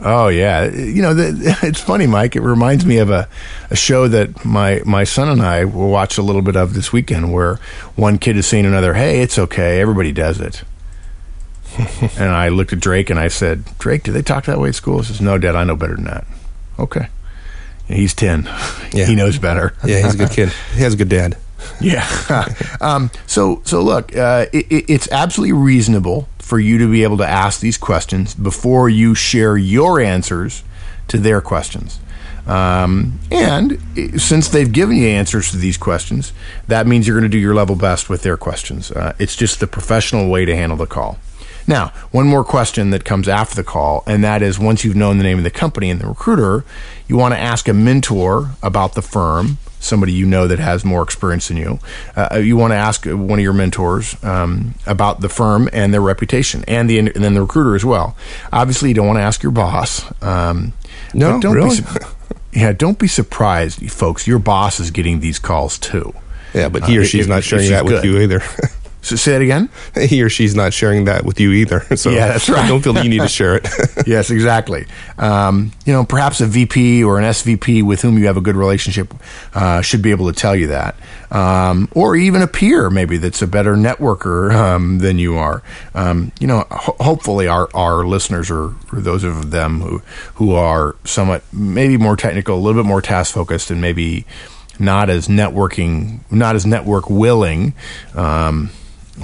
Oh 0.02 0.28
yeah, 0.28 0.66
you 0.66 1.02
know, 1.02 1.14
the, 1.14 1.58
it's 1.64 1.80
funny, 1.80 2.08
Mike. 2.08 2.36
It 2.36 2.42
reminds 2.42 2.86
me 2.86 2.98
of 2.98 3.10
a, 3.10 3.30
a 3.70 3.76
show 3.76 4.10
that 4.10 4.44
my 4.44 4.82
my 4.86 5.06
son 5.06 5.30
and 5.30 5.42
I 5.42 5.64
watched 5.64 6.18
a 6.18 6.22
little 6.22 6.42
bit 6.42 6.58
of 6.58 6.74
this 6.74 6.92
weekend, 6.92 7.32
where 7.32 7.56
one 7.96 8.18
kid 8.18 8.36
is 8.36 8.48
saying 8.48 8.66
another, 8.66 8.94
"Hey, 8.94 9.22
it's 9.22 9.40
okay, 9.40 9.80
everybody 9.80 10.12
does 10.12 10.42
it." 10.42 10.64
and 12.18 12.32
I 12.32 12.50
looked 12.50 12.74
at 12.74 12.82
Drake 12.82 13.10
and 13.10 13.20
I 13.20 13.30
said, 13.30 13.64
"Drake, 13.80 14.04
do 14.04 14.12
they 14.12 14.22
talk 14.22 14.46
that 14.46 14.60
way 14.60 14.70
at 14.70 14.76
school?" 14.76 15.00
He 15.00 15.06
says, 15.06 15.22
"No, 15.22 15.38
Dad, 15.38 15.56
I 15.56 15.64
know 15.64 15.78
better 15.78 15.96
than 15.96 16.06
that." 16.06 16.26
Okay. 16.78 17.08
He's 17.88 18.14
10. 18.14 18.44
Yeah. 18.94 19.06
He 19.06 19.16
knows 19.16 19.38
better. 19.38 19.74
yeah, 19.86 20.04
he's 20.04 20.16
a 20.16 20.18
good 20.18 20.32
kid. 20.32 20.50
He 20.76 20.82
has 20.82 20.94
a 20.94 20.98
good 20.98 21.10
dad. 21.10 21.38
Yeah. 21.80 22.46
um, 22.82 23.12
so, 23.28 23.62
so 23.66 23.82
look, 23.82 24.16
uh, 24.16 24.46
it, 24.54 24.86
it's 24.90 25.12
absolutely 25.12 25.54
reasonable 25.54 26.28
for 26.40 26.60
you 26.60 26.78
to 26.78 26.90
be 26.90 27.04
able 27.04 27.18
to 27.18 27.28
ask 27.28 27.60
these 27.60 27.78
questions 27.78 28.34
before 28.34 28.90
you 28.90 29.16
share 29.16 29.58
your 29.58 30.00
answers 30.00 30.64
to 31.08 31.18
their 31.18 31.42
questions. 31.42 32.00
Um, 32.48 33.20
and 33.30 33.80
since 34.20 34.50
they've 34.50 34.72
given 34.72 34.98
you 34.98 35.08
answers 35.08 35.52
to 35.52 35.58
these 35.58 35.78
questions, 35.78 36.34
that 36.68 36.88
means 36.88 37.08
you're 37.08 37.18
going 37.18 37.30
to 37.30 37.34
do 37.34 37.40
your 37.40 37.54
level 37.54 37.76
best 37.76 38.10
with 38.10 38.24
their 38.24 38.38
questions. 38.38 38.92
Uh, 38.92 39.14
it's 39.20 39.36
just 39.36 39.60
the 39.60 39.68
professional 39.68 40.30
way 40.30 40.46
to 40.46 40.56
handle 40.56 40.78
the 40.78 40.88
call. 40.88 41.20
Now, 41.72 41.94
one 42.12 42.28
more 42.28 42.44
question 42.44 42.90
that 42.90 43.06
comes 43.06 43.30
after 43.30 43.56
the 43.56 43.64
call, 43.64 44.04
and 44.06 44.22
that 44.26 44.42
is 44.42 44.60
once 44.60 44.84
you've 44.84 44.98
known 44.98 45.20
the 45.20 45.24
name 45.24 45.38
of 45.38 45.46
the 45.46 45.50
company 45.50 45.90
and 45.90 46.02
the 46.02 46.06
recruiter, 46.06 46.66
you 47.08 47.16
want 47.16 47.34
to 47.34 47.40
ask 47.40 47.70
a 47.70 47.74
mentor 47.74 48.52
about 48.62 48.94
the 48.94 49.02
firm, 49.02 49.58
somebody 49.80 50.12
you 50.12 50.26
know 50.26 50.50
that 50.50 50.60
has 50.60 50.84
more 50.84 51.02
experience 51.02 51.48
than 51.48 51.56
you. 51.56 51.80
Uh, 52.14 52.42
you 52.44 52.58
want 52.58 52.72
to 52.72 52.76
ask 52.76 53.06
one 53.06 53.40
of 53.40 53.44
your 53.44 53.54
mentors 53.54 54.22
um, 54.22 54.76
about 54.86 55.22
the 55.22 55.30
firm 55.30 55.70
and 55.72 55.94
their 55.94 56.02
reputation, 56.02 56.66
and 56.68 56.90
the 56.90 57.00
and 57.00 57.08
then 57.16 57.36
the 57.36 57.42
recruiter 57.42 57.74
as 57.74 57.86
well. 57.86 58.18
Obviously, 58.52 58.90
you 58.90 58.96
don't 58.96 59.08
want 59.08 59.20
to 59.20 59.24
ask 59.24 59.42
your 59.42 59.54
boss. 59.54 60.04
Um, 60.22 60.74
no, 61.14 61.40
don't 61.40 61.56
really. 61.56 61.80
Be, 61.80 61.88
yeah, 62.52 62.74
don't 62.74 63.00
be 63.00 63.08
surprised, 63.08 63.90
folks. 63.90 64.28
Your 64.28 64.40
boss 64.40 64.82
is 64.82 64.92
getting 64.92 65.22
these 65.22 65.40
calls 65.40 65.80
too. 65.80 66.14
Yeah, 66.54 66.68
but 66.68 66.84
he 66.84 66.98
or 66.98 67.04
uh, 67.04 67.06
she's 67.06 67.30
not 67.30 67.46
sharing 67.46 67.70
that 67.70 67.86
with 67.86 68.04
you 68.04 68.20
either. 68.20 68.42
So 69.02 69.16
say 69.16 69.36
it 69.36 69.42
again. 69.42 69.70
He 70.02 70.22
or 70.24 70.30
she's 70.30 70.56
not 70.56 70.74
sharing 70.74 71.06
that 71.06 71.26
with 71.26 71.40
you 71.40 71.52
either. 71.52 71.86
So 71.96 72.10
yeah, 72.10 72.28
that's 72.30 72.50
right. 72.50 72.68
don't 72.68 72.82
feel 72.82 72.94
that 72.94 73.04
you 73.04 73.10
need 73.10 73.22
to 73.22 73.28
share 73.28 73.56
it. 73.56 73.68
yes, 74.08 74.32
exactly. 74.32 74.86
Um, 75.18 75.72
you 75.86 75.94
know, 75.94 76.04
perhaps 76.06 76.42
a 76.42 76.48
VP 76.48 77.04
or 77.04 77.20
an 77.20 77.26
SVP 77.26 77.84
with 77.84 78.02
whom 78.02 78.18
you 78.18 78.26
have 78.28 78.38
a 78.38 78.42
good 78.42 78.56
relationship 78.56 79.14
uh, 79.54 79.82
should 79.82 80.02
be 80.02 80.12
able 80.12 80.32
to 80.32 80.34
tell 80.40 80.56
you 80.56 80.68
that, 80.68 80.96
um, 81.30 81.88
or 81.94 82.16
even 82.16 82.42
a 82.42 82.48
peer 82.48 82.90
maybe 82.90 83.18
that's 83.18 83.42
a 83.42 83.48
better 83.48 83.76
networker 83.76 84.54
um, 84.54 85.00
than 85.00 85.20
you 85.20 85.36
are. 85.38 85.62
Um, 85.94 86.32
you 86.40 86.48
know, 86.48 86.66
ho- 86.72 86.96
hopefully 87.00 87.48
our 87.48 87.70
our 87.76 88.06
listeners 88.06 88.50
are, 88.50 88.70
are 88.92 89.02
those 89.02 89.24
of 89.24 89.52
them 89.52 89.82
who 89.82 90.02
who 90.36 90.54
are 90.56 90.96
somewhat 91.06 91.44
maybe 91.54 91.98
more 91.98 92.16
technical, 92.16 92.56
a 92.58 92.62
little 92.62 92.82
bit 92.82 92.88
more 92.88 93.02
task 93.02 93.34
focused, 93.34 93.70
and 93.70 93.82
maybe 93.82 94.26
not 94.80 95.10
as 95.10 95.28
networking, 95.28 96.20
not 96.32 96.56
as 96.56 96.66
network 96.66 97.10
willing. 97.10 97.74
Um, 98.16 98.72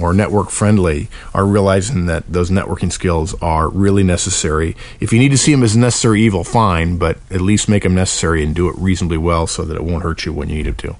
or 0.00 0.12
network 0.12 0.50
friendly 0.50 1.08
are 1.34 1.46
realizing 1.46 2.06
that 2.06 2.24
those 2.32 2.50
networking 2.50 2.92
skills 2.92 3.34
are 3.42 3.68
really 3.68 4.02
necessary. 4.02 4.76
If 5.00 5.12
you 5.12 5.18
need 5.18 5.30
to 5.30 5.38
see 5.38 5.52
them 5.52 5.62
as 5.62 5.76
necessary 5.76 6.22
evil, 6.22 6.44
fine, 6.44 6.96
but 6.98 7.18
at 7.30 7.40
least 7.40 7.68
make 7.68 7.82
them 7.82 7.94
necessary 7.94 8.42
and 8.44 8.54
do 8.54 8.68
it 8.68 8.76
reasonably 8.78 9.18
well 9.18 9.46
so 9.46 9.64
that 9.64 9.76
it 9.76 9.84
won't 9.84 10.02
hurt 10.02 10.24
you 10.24 10.32
when 10.32 10.48
you 10.48 10.56
need 10.56 10.66
it 10.66 10.78
to. 10.78 10.96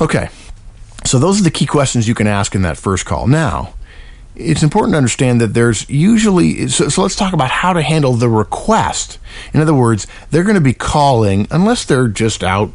Okay, 0.00 0.28
so 1.04 1.18
those 1.18 1.40
are 1.40 1.44
the 1.44 1.50
key 1.50 1.66
questions 1.66 2.06
you 2.06 2.14
can 2.14 2.26
ask 2.26 2.54
in 2.54 2.62
that 2.62 2.76
first 2.76 3.06
call. 3.06 3.26
Now, 3.26 3.74
it's 4.36 4.62
important 4.62 4.92
to 4.92 4.98
understand 4.98 5.40
that 5.40 5.54
there's 5.54 5.88
usually 5.88 6.68
so, 6.68 6.88
so, 6.88 7.02
let's 7.02 7.16
talk 7.16 7.32
about 7.32 7.50
how 7.50 7.72
to 7.72 7.82
handle 7.82 8.12
the 8.12 8.28
request 8.28 9.18
in 9.54 9.60
other 9.60 9.74
words 9.74 10.06
they're 10.30 10.44
going 10.44 10.56
to 10.56 10.60
be 10.60 10.74
calling 10.74 11.48
unless 11.50 11.84
they're 11.84 12.08
just 12.08 12.44
out 12.44 12.70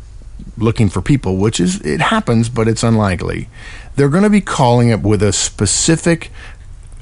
looking 0.58 0.90
for 0.90 1.02
people 1.02 1.38
which 1.38 1.60
is 1.60 1.80
it 1.82 2.02
happens 2.02 2.50
but 2.50 2.68
it's 2.68 2.84
unlikely 2.84 3.48
they're 3.96 4.10
going 4.10 4.24
to 4.24 4.30
be 4.30 4.42
calling 4.42 4.90
it 4.90 5.02
with 5.02 5.22
a 5.22 5.34
specific 5.34 6.32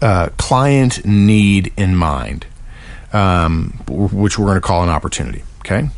uh, 0.01 0.29
client 0.37 1.05
need 1.05 1.71
in 1.77 1.95
mind, 1.95 2.45
um, 3.13 3.81
which 3.87 4.37
we're 4.39 4.45
going 4.45 4.55
to 4.55 4.61
call 4.61 4.83
an 4.83 4.89
opportunity. 4.89 5.43
Okay. 5.59 5.89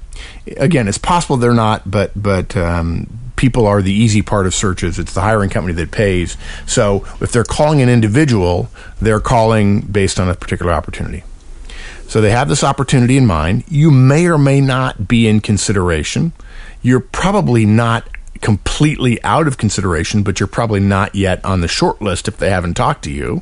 Again, 0.57 0.87
it's 0.87 0.97
possible 0.97 1.37
they're 1.37 1.53
not, 1.53 1.89
but 1.89 2.11
but 2.15 2.55
um, 2.57 3.07
people 3.35 3.65
are 3.65 3.81
the 3.81 3.93
easy 3.93 4.21
part 4.21 4.45
of 4.45 4.53
searches. 4.53 4.99
It's 4.99 5.13
the 5.13 5.21
hiring 5.21 5.49
company 5.49 5.73
that 5.73 5.91
pays. 5.91 6.37
So 6.67 7.05
if 7.21 7.31
they're 7.31 7.43
calling 7.43 7.81
an 7.81 7.89
individual, 7.89 8.69
they're 9.01 9.19
calling 9.19 9.81
based 9.81 10.19
on 10.19 10.29
a 10.29 10.35
particular 10.35 10.71
opportunity. 10.71 11.23
So 12.07 12.21
they 12.21 12.31
have 12.31 12.49
this 12.49 12.63
opportunity 12.63 13.17
in 13.17 13.25
mind. 13.25 13.63
You 13.67 13.89
may 13.89 14.27
or 14.27 14.37
may 14.37 14.61
not 14.61 15.07
be 15.07 15.27
in 15.27 15.39
consideration. 15.39 16.33
You're 16.81 16.99
probably 16.99 17.65
not 17.65 18.07
completely 18.41 19.21
out 19.23 19.47
of 19.47 19.57
consideration, 19.57 20.23
but 20.23 20.39
you're 20.39 20.47
probably 20.47 20.79
not 20.79 21.15
yet 21.15 21.43
on 21.45 21.61
the 21.61 21.67
short 21.67 22.01
list 22.01 22.27
if 22.27 22.37
they 22.37 22.49
haven't 22.49 22.73
talked 22.73 23.03
to 23.03 23.11
you. 23.11 23.41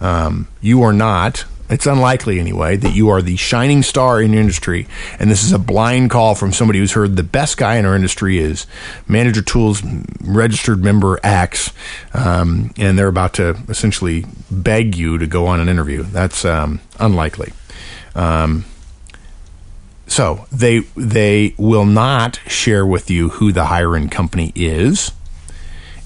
Um, 0.00 0.48
you 0.60 0.82
are 0.82 0.92
not. 0.92 1.44
It's 1.68 1.86
unlikely, 1.86 2.38
anyway, 2.38 2.76
that 2.76 2.94
you 2.94 3.08
are 3.08 3.20
the 3.20 3.34
shining 3.34 3.82
star 3.82 4.22
in 4.22 4.32
your 4.32 4.40
industry, 4.40 4.86
and 5.18 5.28
this 5.28 5.42
is 5.42 5.50
a 5.50 5.58
blind 5.58 6.10
call 6.10 6.36
from 6.36 6.52
somebody 6.52 6.78
who's 6.78 6.92
heard 6.92 7.16
the 7.16 7.24
best 7.24 7.56
guy 7.56 7.74
in 7.76 7.84
our 7.84 7.96
industry 7.96 8.38
is 8.38 8.68
Manager 9.08 9.42
Tools 9.42 9.82
registered 10.22 10.84
member 10.84 11.18
X, 11.24 11.72
um, 12.14 12.72
and 12.78 12.96
they're 12.96 13.08
about 13.08 13.34
to 13.34 13.56
essentially 13.68 14.24
beg 14.48 14.96
you 14.96 15.18
to 15.18 15.26
go 15.26 15.48
on 15.48 15.58
an 15.58 15.68
interview. 15.68 16.04
That's 16.04 16.44
um, 16.44 16.80
unlikely. 17.00 17.52
Um, 18.14 18.64
so 20.06 20.46
they 20.52 20.80
they 20.96 21.54
will 21.58 21.84
not 21.84 22.40
share 22.46 22.86
with 22.86 23.10
you 23.10 23.30
who 23.30 23.52
the 23.52 23.66
hiring 23.66 24.08
company 24.08 24.52
is, 24.54 25.12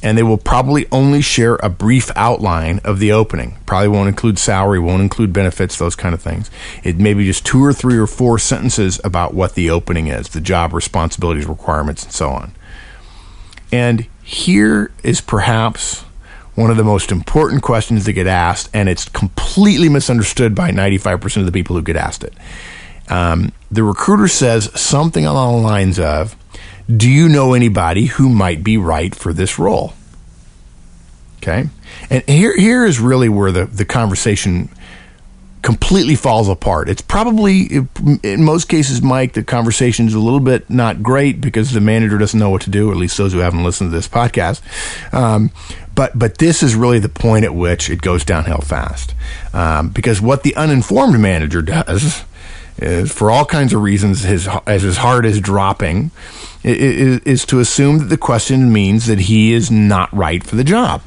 and 0.02 0.16
they 0.16 0.22
will 0.22 0.38
probably 0.38 0.86
only 0.90 1.20
share 1.20 1.56
a 1.56 1.68
brief 1.68 2.10
outline 2.16 2.80
of 2.84 2.98
the 2.98 3.12
opening. 3.12 3.58
Probably 3.66 3.88
won't 3.88 4.08
include 4.08 4.38
salary, 4.38 4.78
won't 4.78 5.02
include 5.02 5.32
benefits, 5.32 5.76
those 5.76 5.96
kind 5.96 6.14
of 6.14 6.22
things. 6.22 6.50
It 6.82 6.98
may 6.98 7.14
be 7.14 7.26
just 7.26 7.44
two 7.44 7.62
or 7.62 7.72
three 7.72 7.98
or 7.98 8.06
four 8.06 8.38
sentences 8.38 9.00
about 9.04 9.34
what 9.34 9.54
the 9.54 9.70
opening 9.70 10.06
is, 10.06 10.30
the 10.30 10.40
job 10.40 10.72
responsibilities, 10.72 11.46
requirements, 11.46 12.04
and 12.04 12.12
so 12.12 12.30
on. 12.30 12.54
And 13.70 14.06
here 14.22 14.90
is 15.02 15.20
perhaps 15.20 16.04
one 16.54 16.70
of 16.70 16.76
the 16.76 16.84
most 16.84 17.12
important 17.12 17.62
questions 17.62 18.06
that 18.06 18.14
get 18.14 18.26
asked, 18.26 18.70
and 18.74 18.88
it's 18.88 19.08
completely 19.08 19.88
misunderstood 19.88 20.54
by 20.54 20.70
95% 20.70 21.36
of 21.36 21.46
the 21.46 21.52
people 21.52 21.76
who 21.76 21.82
get 21.82 21.96
asked 21.96 22.24
it. 22.24 22.34
Um, 23.10 23.52
the 23.70 23.82
recruiter 23.82 24.28
says 24.28 24.70
something 24.80 25.26
along 25.26 25.56
the 25.56 25.68
lines 25.68 25.98
of, 25.98 26.36
Do 26.94 27.08
you 27.08 27.28
know 27.28 27.54
anybody 27.54 28.06
who 28.06 28.28
might 28.28 28.64
be 28.64 28.76
right 28.76 29.14
for 29.14 29.32
this 29.32 29.58
role? 29.58 29.94
Okay. 31.38 31.68
And 32.10 32.22
here, 32.24 32.56
here 32.56 32.84
is 32.84 33.00
really 33.00 33.28
where 33.28 33.50
the, 33.50 33.64
the 33.64 33.84
conversation 33.84 34.68
completely 35.62 36.14
falls 36.14 36.48
apart. 36.48 36.88
It's 36.88 37.02
probably, 37.02 37.86
in 38.22 38.44
most 38.44 38.68
cases, 38.68 39.02
Mike, 39.02 39.34
the 39.34 39.42
conversation 39.42 40.06
is 40.06 40.14
a 40.14 40.18
little 40.18 40.40
bit 40.40 40.70
not 40.70 41.02
great 41.02 41.40
because 41.40 41.72
the 41.72 41.80
manager 41.80 42.18
doesn't 42.18 42.38
know 42.38 42.50
what 42.50 42.62
to 42.62 42.70
do, 42.70 42.90
at 42.90 42.96
least 42.96 43.18
those 43.18 43.32
who 43.32 43.40
haven't 43.40 43.64
listened 43.64 43.90
to 43.90 43.96
this 43.96 44.08
podcast. 44.08 44.62
Um, 45.12 45.50
but 45.94 46.18
but 46.18 46.38
this 46.38 46.62
is 46.62 46.74
really 46.74 46.98
the 46.98 47.08
point 47.08 47.44
at 47.44 47.54
which 47.54 47.90
it 47.90 48.00
goes 48.00 48.24
downhill 48.24 48.60
fast. 48.60 49.14
Um, 49.52 49.90
because 49.90 50.20
what 50.20 50.44
the 50.44 50.54
uninformed 50.56 51.18
manager 51.20 51.60
does 51.62 52.24
is, 52.80 53.12
for 53.12 53.30
all 53.30 53.44
kinds 53.44 53.72
of 53.72 53.82
reasons, 53.82 54.22
his 54.22 54.48
as 54.66 54.82
his 54.82 54.98
heart 54.98 55.26
is 55.26 55.40
dropping, 55.40 56.10
is, 56.62 57.20
is 57.20 57.44
to 57.46 57.60
assume 57.60 57.98
that 57.98 58.06
the 58.06 58.16
question 58.16 58.72
means 58.72 59.06
that 59.06 59.20
he 59.20 59.52
is 59.52 59.70
not 59.70 60.12
right 60.12 60.42
for 60.42 60.56
the 60.56 60.64
job. 60.64 61.02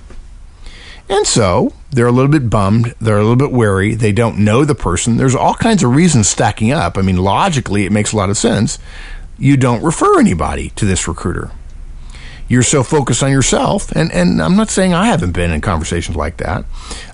And 1.10 1.28
so 1.28 1.74
they're 1.92 2.08
a 2.08 2.12
little 2.12 2.32
bit 2.32 2.50
bummed. 2.50 2.96
They're 3.00 3.18
a 3.18 3.22
little 3.22 3.36
bit 3.36 3.52
wary. 3.52 3.94
They 3.94 4.12
don't 4.12 4.40
know 4.40 4.66
the 4.66 4.76
person. 4.76 5.18
There's 5.18 5.36
all 5.36 5.54
kinds 5.54 5.84
of 5.84 5.94
reasons 5.94 6.30
stacking 6.30 6.72
up. 6.72 6.98
I 6.98 7.02
mean, 7.02 7.18
logically, 7.18 7.86
it 7.86 7.92
makes 7.92 8.14
a 8.14 8.18
lot 8.18 8.30
of 8.30 8.38
sense. 8.38 8.80
You 9.38 9.58
don't 9.58 9.84
refer 9.84 10.20
anybody 10.20 10.70
to 10.72 10.86
this 10.86 11.08
recruiter. 11.08 11.52
You're 12.48 12.64
so 12.64 12.84
focused 12.84 13.24
on 13.24 13.32
yourself, 13.32 13.92
and, 13.94 14.12
and 14.12 14.42
I'm 14.42 14.56
not 14.56 14.70
saying 14.70 14.94
I 14.94 15.06
haven't 15.06 15.32
been 15.32 15.52
in 15.52 15.62
conversations 15.62 16.16
like 16.16 16.38
that, 16.38 16.66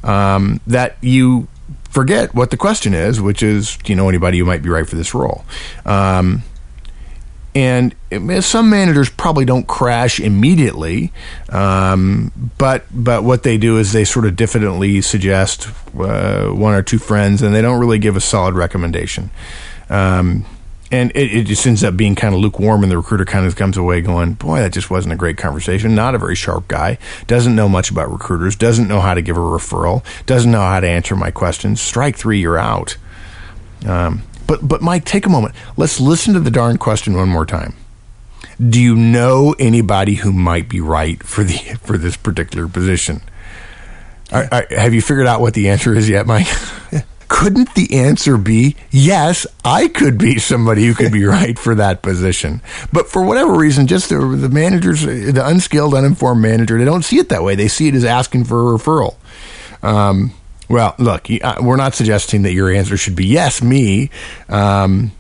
um, 0.04 0.60
that 0.68 0.98
you 1.02 1.48
forget 1.90 2.34
what 2.34 2.52
the 2.52 2.58
question 2.58 2.94
is, 2.94 3.20
which 3.20 3.44
is, 3.44 3.78
do 3.78 3.92
you 3.92 3.96
know 3.96 4.10
anybody 4.10 4.40
who 4.40 4.46
might 4.46 4.62
be 4.62 4.70
right 4.70 4.88
for 4.88 4.96
this 4.96 5.14
role? 5.14 5.44
Um, 5.86 6.44
and 7.56 7.96
some 8.42 8.70
managers 8.70 9.10
probably 9.10 9.44
don't 9.44 9.68
crash 9.68 10.20
immediately, 10.20 11.12
um, 11.50 12.32
but 12.58 12.86
but 12.92 13.24
what 13.24 13.44
they 13.44 13.58
do 13.58 13.78
is 13.78 13.92
they 13.92 14.06
sort 14.06 14.26
of 14.26 14.36
diffidently 14.36 15.04
suggest 15.04 15.68
uh, 15.98 16.46
one 16.50 16.76
or 16.76 16.84
two 16.84 17.00
friends, 17.00 17.42
and 17.42 17.54
they 17.54 17.62
don't 17.62 17.80
really 17.80 17.98
give 17.98 18.16
a 18.16 18.22
solid 18.22 18.54
recommendation. 18.54 19.32
Um, 19.90 20.46
and 20.92 21.12
it, 21.12 21.36
it, 21.36 21.44
just 21.46 21.66
ends 21.68 21.84
up 21.84 21.96
being 21.96 22.16
kind 22.16 22.34
of 22.34 22.42
lukewarm, 22.42 22.84
and 22.84 22.92
the 22.92 22.98
recruiter 22.98 23.26
kind 23.26 23.46
of 23.46 23.56
comes 23.56 23.78
away 23.78 24.02
going, 24.02 24.34
"Boy, 24.34 24.60
that 24.60 24.74
just 24.74 24.90
wasn't 24.90 25.14
a 25.14 25.18
great 25.18 25.38
conversation. 25.38 25.96
Not 25.96 26.16
a 26.16 26.18
very 26.18 26.36
sharp 26.36 26.68
guy. 26.68 26.98
Doesn't 27.28 27.56
know 27.56 27.70
much 27.70 27.92
about 27.92 28.12
recruiters. 28.12 28.56
Doesn't 28.56 28.88
know 28.88 29.00
how 29.00 29.14
to 29.14 29.22
give 29.22 29.38
a 29.38 29.42
referral. 29.42 30.04
Doesn't 30.26 30.52
know 30.52 30.62
how 30.62 30.80
to 30.80 30.88
answer 30.88 31.16
my 31.16 31.32
questions. 31.32 31.82
Strike 31.82 32.18
three, 32.18 32.40
you're 32.40 32.58
out." 32.58 32.98
Um, 33.86 34.24
but 34.48 34.68
but 34.68 34.82
Mike, 34.82 35.06
take 35.06 35.26
a 35.26 35.30
moment. 35.30 35.56
Let's 35.78 36.00
listen 36.00 36.34
to 36.34 36.40
the 36.40 36.52
darn 36.52 36.78
question 36.78 37.16
one 37.16 37.30
more 37.30 37.46
time. 37.46 37.76
Do 38.60 38.82
you 38.82 38.96
know 38.96 39.56
anybody 39.60 40.16
who 40.16 40.34
might 40.34 40.68
be 40.68 40.82
right 40.82 41.22
for 41.24 41.44
the 41.44 41.58
for 41.82 41.98
this 41.98 42.18
particular 42.18 42.68
position? 42.68 43.22
have 44.32 44.94
you 44.94 45.02
figured 45.02 45.26
out 45.26 45.42
what 45.42 45.56
the 45.56 45.70
answer 45.70 45.96
is 45.96 46.08
yet, 46.08 46.28
Mike? 46.28 46.48
couldn't 47.30 47.74
the 47.76 47.94
answer 47.94 48.38
be 48.38 48.76
yes 48.90 49.48
i 49.64 49.88
could 49.88 50.18
be 50.18 50.38
somebody 50.40 50.86
who 50.86 50.94
could 50.94 51.12
be 51.12 51.24
right 51.40 51.58
for 51.58 51.76
that 51.76 52.02
position. 52.02 52.62
But 52.92 53.08
for 53.08 53.24
whatever 53.24 53.54
reason 53.54 53.88
just 53.88 54.10
the, 54.10 54.18
the 54.18 54.50
managers 54.50 55.04
the 55.04 55.46
unskilled 55.46 55.94
uninformed 55.94 56.42
manager 56.42 56.78
they 56.78 56.86
don't 56.86 57.04
see 57.04 57.18
it 57.18 57.30
that 57.30 57.44
way. 57.44 57.56
They 57.56 57.68
see 57.68 57.88
it 57.88 57.96
as 57.96 58.04
asking 58.04 58.46
for 58.46 58.60
a 58.60 58.78
referral. 58.78 59.16
Um, 59.84 60.34
well 60.68 60.96
look 60.98 61.28
uh, 61.30 61.56
we're 61.62 61.78
not 61.78 61.96
suggesting 61.96 62.42
that 62.44 62.54
your 62.54 62.72
answer 62.72 62.98
should 62.98 63.16
be 63.16 63.26
yes 63.26 63.62
me 63.62 64.10
um, 64.50 65.12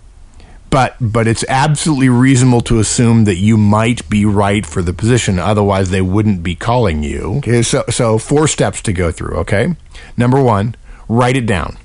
but 0.70 0.96
but 1.00 1.28
it's 1.28 1.46
absolutely 1.48 2.10
reasonable 2.10 2.62
to 2.62 2.80
assume 2.80 3.24
that 3.26 3.38
you 3.38 3.58
might 3.58 4.08
be 4.10 4.26
right 4.26 4.66
for 4.66 4.82
the 4.82 4.94
position. 4.94 5.40
Otherwise 5.40 5.90
they 5.90 6.02
wouldn't 6.02 6.44
be 6.44 6.56
calling 6.56 7.04
you. 7.04 7.36
Okay 7.38 7.62
so 7.62 7.84
so 7.90 8.18
four 8.18 8.48
steps 8.48 8.82
to 8.82 8.94
go 8.94 9.12
through 9.12 9.38
okay? 9.38 9.76
Number 10.18 10.42
1 10.42 10.76
write 11.08 11.38
it 11.38 11.46
down 11.46 11.78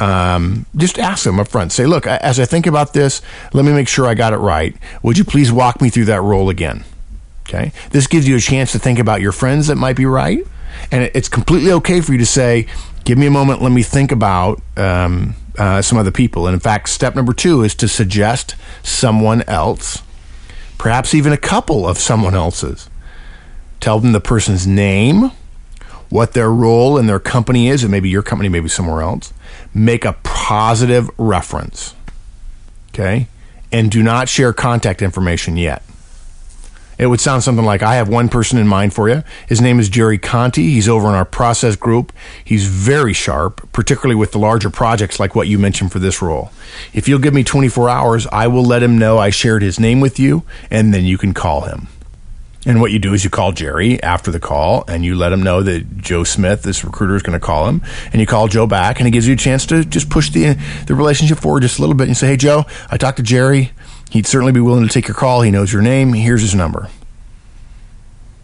um, 0.00 0.66
just 0.76 0.98
ask 0.98 1.24
them 1.24 1.38
up 1.38 1.48
front. 1.48 1.72
Say, 1.72 1.86
look, 1.86 2.06
as 2.06 2.40
I 2.40 2.44
think 2.44 2.66
about 2.66 2.92
this, 2.92 3.22
let 3.52 3.64
me 3.64 3.72
make 3.72 3.88
sure 3.88 4.06
I 4.06 4.14
got 4.14 4.32
it 4.32 4.38
right. 4.38 4.76
Would 5.02 5.18
you 5.18 5.24
please 5.24 5.52
walk 5.52 5.80
me 5.80 5.90
through 5.90 6.06
that 6.06 6.20
role 6.20 6.48
again? 6.48 6.84
Okay. 7.48 7.72
This 7.90 8.06
gives 8.06 8.26
you 8.26 8.36
a 8.36 8.40
chance 8.40 8.72
to 8.72 8.78
think 8.78 8.98
about 8.98 9.20
your 9.20 9.32
friends 9.32 9.66
that 9.68 9.76
might 9.76 9.96
be 9.96 10.06
right. 10.06 10.40
And 10.90 11.10
it's 11.14 11.28
completely 11.28 11.72
okay 11.72 12.00
for 12.00 12.12
you 12.12 12.18
to 12.18 12.26
say, 12.26 12.66
give 13.04 13.18
me 13.18 13.26
a 13.26 13.30
moment, 13.30 13.62
let 13.62 13.70
me 13.70 13.82
think 13.82 14.10
about 14.10 14.60
um, 14.76 15.34
uh, 15.56 15.82
some 15.82 15.98
other 15.98 16.10
people. 16.10 16.46
And 16.46 16.54
in 16.54 16.60
fact, 16.60 16.88
step 16.88 17.14
number 17.14 17.32
two 17.32 17.62
is 17.62 17.74
to 17.76 17.88
suggest 17.88 18.56
someone 18.82 19.42
else, 19.42 20.02
perhaps 20.78 21.14
even 21.14 21.32
a 21.32 21.38
couple 21.38 21.86
of 21.86 21.98
someone 21.98 22.34
else's. 22.34 22.88
Tell 23.78 24.00
them 24.00 24.12
the 24.12 24.20
person's 24.20 24.66
name, 24.66 25.30
what 26.08 26.32
their 26.32 26.50
role 26.50 26.98
in 26.98 27.06
their 27.06 27.20
company 27.20 27.68
is, 27.68 27.84
and 27.84 27.90
maybe 27.90 28.08
your 28.08 28.22
company, 28.22 28.48
maybe 28.48 28.68
somewhere 28.68 29.02
else 29.02 29.32
make 29.74 30.04
a 30.04 30.14
positive 30.22 31.10
reference. 31.18 31.94
Okay? 32.90 33.26
And 33.72 33.90
do 33.90 34.02
not 34.02 34.28
share 34.28 34.52
contact 34.52 35.02
information 35.02 35.56
yet. 35.56 35.82
It 36.96 37.06
would 37.06 37.20
sound 37.20 37.42
something 37.42 37.64
like 37.64 37.82
I 37.82 37.96
have 37.96 38.08
one 38.08 38.28
person 38.28 38.58
in 38.58 38.68
mind 38.68 38.94
for 38.94 39.08
you. 39.08 39.24
His 39.48 39.60
name 39.60 39.80
is 39.80 39.88
Jerry 39.88 40.16
Conti. 40.16 40.70
He's 40.70 40.88
over 40.88 41.08
in 41.08 41.14
our 41.14 41.24
process 41.24 41.74
group. 41.74 42.12
He's 42.44 42.66
very 42.66 43.12
sharp, 43.12 43.68
particularly 43.72 44.14
with 44.14 44.30
the 44.32 44.38
larger 44.38 44.70
projects 44.70 45.18
like 45.18 45.34
what 45.34 45.48
you 45.48 45.58
mentioned 45.58 45.90
for 45.90 45.98
this 45.98 46.22
role. 46.22 46.52
If 46.92 47.08
you'll 47.08 47.18
give 47.18 47.34
me 47.34 47.42
24 47.42 47.88
hours, 47.88 48.26
I 48.28 48.46
will 48.46 48.64
let 48.64 48.82
him 48.82 48.96
know 48.96 49.18
I 49.18 49.30
shared 49.30 49.62
his 49.62 49.80
name 49.80 50.00
with 50.00 50.20
you, 50.20 50.44
and 50.70 50.94
then 50.94 51.04
you 51.04 51.18
can 51.18 51.34
call 51.34 51.62
him. 51.62 51.88
And 52.66 52.80
what 52.80 52.92
you 52.92 52.98
do 52.98 53.12
is 53.12 53.24
you 53.24 53.30
call 53.30 53.52
Jerry 53.52 54.02
after 54.02 54.30
the 54.30 54.40
call 54.40 54.84
and 54.88 55.04
you 55.04 55.16
let 55.16 55.32
him 55.32 55.42
know 55.42 55.62
that 55.62 55.98
Joe 55.98 56.24
Smith, 56.24 56.62
this 56.62 56.82
recruiter, 56.82 57.14
is 57.14 57.22
going 57.22 57.38
to 57.38 57.44
call 57.44 57.68
him. 57.68 57.82
And 58.12 58.20
you 58.20 58.26
call 58.26 58.48
Joe 58.48 58.66
back 58.66 59.00
and 59.00 59.06
it 59.06 59.10
gives 59.10 59.26
you 59.26 59.34
a 59.34 59.36
chance 59.36 59.66
to 59.66 59.84
just 59.84 60.08
push 60.08 60.30
the, 60.30 60.54
the 60.86 60.94
relationship 60.94 61.38
forward 61.38 61.60
just 61.60 61.78
a 61.78 61.82
little 61.82 61.94
bit 61.94 62.08
and 62.08 62.16
say, 62.16 62.28
hey, 62.28 62.36
Joe, 62.36 62.64
I 62.90 62.96
talked 62.96 63.18
to 63.18 63.22
Jerry. 63.22 63.72
He'd 64.10 64.26
certainly 64.26 64.52
be 64.52 64.60
willing 64.60 64.86
to 64.86 64.92
take 64.92 65.08
your 65.08 65.14
call. 65.14 65.42
He 65.42 65.50
knows 65.50 65.72
your 65.72 65.82
name. 65.82 66.12
Here's 66.12 66.40
his 66.40 66.54
number. 66.54 66.88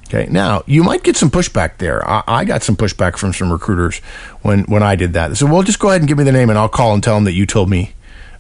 Okay. 0.09 0.27
Now 0.29 0.65
you 0.67 0.83
might 0.83 1.05
get 1.05 1.17
some 1.17 1.31
pushback 1.31 1.79
there. 1.79 2.07
I, 2.07 2.25
I, 2.27 2.45
got 2.45 2.65
some 2.65 2.77
pushback 2.77 3.17
from 3.17 3.33
some 3.33 3.53
recruiters 3.53 3.99
when 4.43 4.65
when 4.65 4.83
I 4.83 4.97
did 4.97 5.13
that. 5.13 5.29
They 5.29 5.37
said, 5.37 5.49
"Well, 5.49 5.63
just 5.63 5.79
go 5.79 5.89
ahead 5.89 6.01
and 6.01 6.09
give 6.09 6.19
me 6.19 6.25
the 6.25 6.33
name, 6.33 6.51
and 6.51 6.59
I'll 6.59 6.69
call 6.69 6.95
and 6.95 7.03
tell 7.03 7.15
them 7.15 7.25
that 7.25 7.35
you 7.35 7.47
told 7.47 7.71
me 7.71 7.93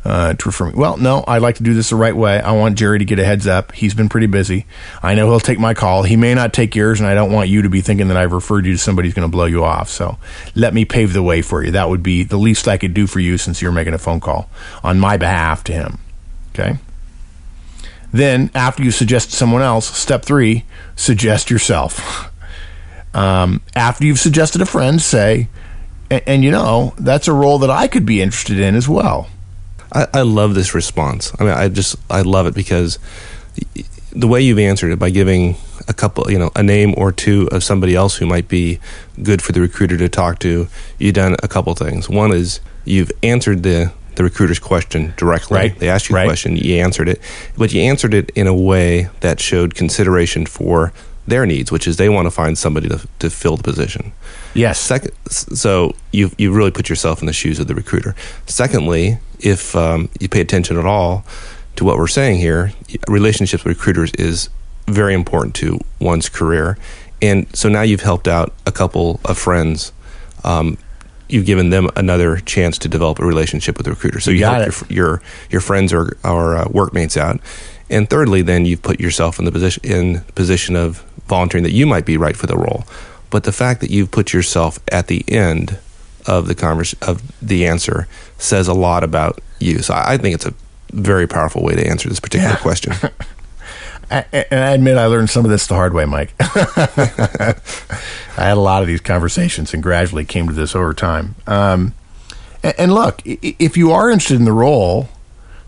uh, 0.04 0.34
to 0.34 0.48
refer 0.48 0.66
me. 0.66 0.72
Well, 0.74 0.96
no, 0.96 1.22
I 1.26 1.38
like 1.38 1.56
to 1.56 1.62
do 1.62 1.74
this 1.74 1.90
the 1.90 1.96
right 1.96 2.16
way. 2.16 2.40
I 2.40 2.52
want 2.52 2.78
Jerry 2.78 2.98
to 2.98 3.04
get 3.04 3.18
a 3.18 3.24
heads 3.24 3.46
up. 3.46 3.72
He's 3.72 3.94
been 3.94 4.08
pretty 4.08 4.26
busy. 4.26 4.66
I 5.02 5.14
know 5.14 5.28
he'll 5.28 5.40
take 5.40 5.58
my 5.58 5.74
call. 5.74 6.04
He 6.04 6.16
may 6.16 6.34
not 6.34 6.52
take 6.52 6.74
yours, 6.74 7.00
and 7.00 7.08
I 7.08 7.14
don't 7.14 7.32
want 7.32 7.50
you 7.50 7.62
to 7.62 7.68
be 7.68 7.82
thinking 7.82 8.08
that 8.08 8.16
I've 8.16 8.32
referred 8.32 8.64
you 8.64 8.72
to 8.72 8.78
somebody 8.78 9.08
who's 9.08 9.14
going 9.14 9.28
to 9.28 9.32
blow 9.32 9.44
you 9.44 9.64
off. 9.64 9.90
So 9.90 10.18
let 10.54 10.72
me 10.72 10.84
pave 10.84 11.12
the 11.12 11.22
way 11.22 11.42
for 11.42 11.62
you. 11.62 11.72
That 11.72 11.90
would 11.90 12.02
be 12.02 12.22
the 12.22 12.38
least 12.38 12.66
I 12.66 12.78
could 12.78 12.94
do 12.94 13.06
for 13.06 13.20
you 13.20 13.36
since 13.36 13.60
you're 13.60 13.72
making 13.72 13.94
a 13.94 13.98
phone 13.98 14.20
call 14.20 14.48
on 14.82 14.98
my 14.98 15.16
behalf 15.16 15.64
to 15.64 15.72
him. 15.72 15.98
Okay. 16.54 16.78
Then, 18.12 18.50
after 18.54 18.82
you 18.82 18.90
suggest 18.90 19.30
someone 19.30 19.62
else, 19.62 19.86
step 19.96 20.24
three, 20.24 20.64
suggest 20.96 21.50
yourself. 21.50 22.26
Um, 23.12 23.60
after 23.74 24.06
you've 24.06 24.20
suggested 24.20 24.62
a 24.62 24.66
friend, 24.66 25.02
say, 25.02 25.48
and, 26.10 26.22
and 26.28 26.44
you 26.44 26.52
know, 26.52 26.94
that's 26.96 27.26
a 27.26 27.32
role 27.32 27.58
that 27.58 27.68
I 27.68 27.88
could 27.88 28.06
be 28.06 28.22
interested 28.22 28.60
in 28.60 28.76
as 28.76 28.88
well. 28.88 29.28
I, 29.92 30.06
I 30.14 30.22
love 30.22 30.54
this 30.54 30.74
response. 30.74 31.32
I 31.38 31.44
mean, 31.44 31.52
I 31.52 31.68
just 31.68 31.96
I 32.10 32.22
love 32.22 32.46
it 32.46 32.54
because 32.54 32.98
the 34.12 34.28
way 34.28 34.40
you've 34.40 34.58
answered 34.58 34.92
it 34.92 34.98
by 34.98 35.10
giving 35.10 35.56
a 35.88 35.92
couple, 35.94 36.30
you 36.30 36.38
know, 36.38 36.50
a 36.56 36.62
name 36.62 36.94
or 36.96 37.12
two 37.12 37.48
of 37.52 37.62
somebody 37.64 37.94
else 37.94 38.16
who 38.16 38.26
might 38.26 38.48
be 38.48 38.78
good 39.22 39.40
for 39.42 39.52
the 39.52 39.60
recruiter 39.60 39.96
to 39.96 40.08
talk 40.08 40.38
to, 40.40 40.68
you've 40.98 41.14
done 41.14 41.36
a 41.42 41.48
couple 41.48 41.74
things. 41.74 42.08
One 42.08 42.32
is 42.32 42.60
you've 42.84 43.12
answered 43.22 43.62
the 43.62 43.92
the 44.16 44.24
recruiter's 44.24 44.58
question 44.58 45.14
directly. 45.16 45.56
Right. 45.56 45.78
They 45.78 45.88
asked 45.88 46.10
you 46.10 46.16
Right. 46.16 46.24
a 46.24 46.28
question, 46.28 46.56
you 46.56 46.74
answered 46.76 47.08
it, 47.08 47.20
but 47.56 47.72
you 47.72 47.80
answered 47.82 48.12
it 48.12 48.30
in 48.34 48.46
a 48.46 48.54
way 48.54 49.08
that 49.20 49.40
showed 49.40 49.74
consideration 49.74 50.44
for 50.46 50.92
their 51.26 51.46
needs, 51.46 51.70
which 51.70 51.86
is 51.86 51.96
they 51.96 52.08
want 52.08 52.26
to 52.26 52.30
find 52.30 52.58
somebody 52.58 52.88
to, 52.88 53.06
to 53.20 53.30
fill 53.30 53.56
the 53.56 53.62
position. 53.62 54.12
Yes. 54.52 54.80
Second, 54.80 55.12
so 55.28 55.94
you 56.12 56.32
you 56.36 56.52
really 56.52 56.72
put 56.72 56.88
yourself 56.88 57.20
in 57.20 57.26
the 57.26 57.32
shoes 57.32 57.60
of 57.60 57.68
the 57.68 57.74
recruiter. 57.74 58.14
Secondly, 58.46 59.18
if 59.42 59.74
um, 59.76 60.08
you 60.18 60.28
pay 60.28 60.40
attention 60.40 60.78
at 60.78 60.86
all 60.86 61.24
to 61.76 61.84
what 61.84 61.96
we're 61.96 62.06
saying 62.06 62.38
here, 62.38 62.72
relationships 63.08 63.64
with 63.64 63.76
recruiters 63.76 64.12
is 64.14 64.48
very 64.86 65.14
important 65.14 65.54
to 65.56 65.78
one's 66.00 66.28
career, 66.28 66.76
and 67.22 67.46
so 67.56 67.68
now 67.68 67.82
you've 67.82 68.02
helped 68.02 68.28
out 68.28 68.52
a 68.66 68.72
couple 68.72 69.20
of 69.24 69.38
friends. 69.38 69.92
Um, 70.44 70.78
you've 71.28 71.46
given 71.46 71.70
them 71.70 71.88
another 71.96 72.38
chance 72.38 72.76
to 72.78 72.88
develop 72.88 73.18
a 73.18 73.24
relationship 73.24 73.78
with 73.78 73.86
a 73.86 73.90
recruiter. 73.90 74.20
So 74.20 74.30
You 74.30 74.38
you, 74.38 74.44
help 74.44 74.90
your 74.90 74.90
your 74.90 75.22
your 75.50 75.60
friends 75.60 75.92
or 75.92 76.16
or 76.24 76.56
uh, 76.56 76.68
workmates 76.70 77.16
out, 77.16 77.40
and 77.88 78.08
thirdly, 78.08 78.42
then 78.42 78.66
you've 78.66 78.82
put 78.82 79.00
yourself 79.00 79.38
in 79.38 79.44
the 79.44 79.52
position 79.52 79.82
in 79.84 80.20
position 80.34 80.76
of 80.76 81.04
volunteering 81.26 81.64
that 81.64 81.72
you 81.72 81.86
might 81.86 82.04
be 82.04 82.16
right 82.16 82.36
for 82.36 82.46
the 82.46 82.56
role. 82.56 82.84
But 83.30 83.44
the 83.44 83.52
fact 83.52 83.80
that 83.80 83.90
you've 83.90 84.10
put 84.10 84.32
yourself 84.32 84.80
at 84.90 85.06
the 85.06 85.24
end 85.28 85.78
of 86.30 86.46
the 86.46 86.54
convers 86.54 86.94
of 87.02 87.20
the 87.42 87.66
answer 87.66 88.06
says 88.38 88.68
a 88.68 88.74
lot 88.74 89.02
about 89.04 89.40
you. 89.58 89.80
So 89.82 89.94
I 89.94 90.12
I 90.14 90.16
think 90.18 90.34
it's 90.36 90.46
a 90.46 90.54
very 90.92 91.26
powerful 91.26 91.62
way 91.62 91.74
to 91.74 91.86
answer 91.86 92.08
this 92.08 92.20
particular 92.20 92.54
Yeah. 92.54 92.60
question. 92.60 92.92
I, 94.12 94.24
and 94.50 94.60
I 94.64 94.70
admit 94.72 94.96
I 94.98 95.06
learned 95.06 95.30
some 95.30 95.44
of 95.44 95.50
this 95.52 95.66
the 95.68 95.74
hard 95.76 95.92
way, 95.94 96.04
Mike. 96.04 96.34
I 96.40 97.54
had 98.36 98.56
a 98.56 98.60
lot 98.60 98.82
of 98.82 98.88
these 98.88 99.00
conversations 99.00 99.72
and 99.72 99.82
gradually 99.82 100.24
came 100.24 100.46
to 100.48 100.52
this 100.52 100.74
over 100.74 100.92
time. 100.94 101.36
Um, 101.46 101.94
and, 102.62 102.74
and 102.78 102.92
look, 102.94 103.22
if 103.24 103.76
you 103.76 103.92
are 103.92 104.10
interested 104.10 104.36
in 104.36 104.44
the 104.44 104.52
role, 104.52 105.08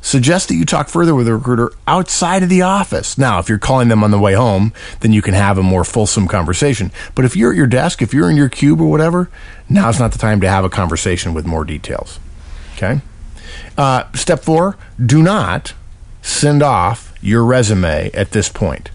suggest 0.03 0.49
that 0.49 0.57
you 0.57 0.67
talk 0.67 0.89
further 0.89 1.15
with 1.15 1.27
a 1.27 1.35
recruiter 1.35 1.73
outside 1.87 2.43
of 2.43 2.51
the 2.51 2.61
office. 2.61 3.17
Now, 3.17 3.39
if 3.39 3.49
you're 3.49 3.57
calling 3.57 3.89
them 3.89 4.05
on 4.05 4.11
the 4.11 4.19
way 4.19 4.35
home, 4.35 4.75
then 5.01 5.13
you 5.15 5.23
can 5.23 5.33
have 5.33 5.57
a 5.57 5.63
more 5.63 5.85
fulsome 5.85 6.29
conversation. 6.29 6.91
But 7.15 7.25
if 7.25 7.35
you're 7.35 7.53
at 7.53 7.57
your 7.57 7.67
desk, 7.67 8.03
if 8.03 8.13
you're 8.13 8.29
in 8.29 8.37
your 8.37 8.51
cube 8.51 8.81
or 8.81 8.91
whatever, 8.91 9.31
now's 9.71 9.99
not 9.99 10.13
the 10.13 10.19
time 10.19 10.41
to 10.43 10.49
have 10.49 10.65
a 10.65 10.69
conversation 10.69 11.33
with 11.33 11.47
more 11.47 11.65
details. 11.65 12.19
Okay? 12.75 13.01
Uh, 13.79 14.05
step 14.13 14.41
four 14.41 14.77
do 15.05 15.23
not 15.23 15.73
send 16.21 16.63
off 16.63 17.15
your 17.23 17.45
resume 17.45 18.11
at 18.13 18.33
this 18.33 18.49
point. 18.49 18.91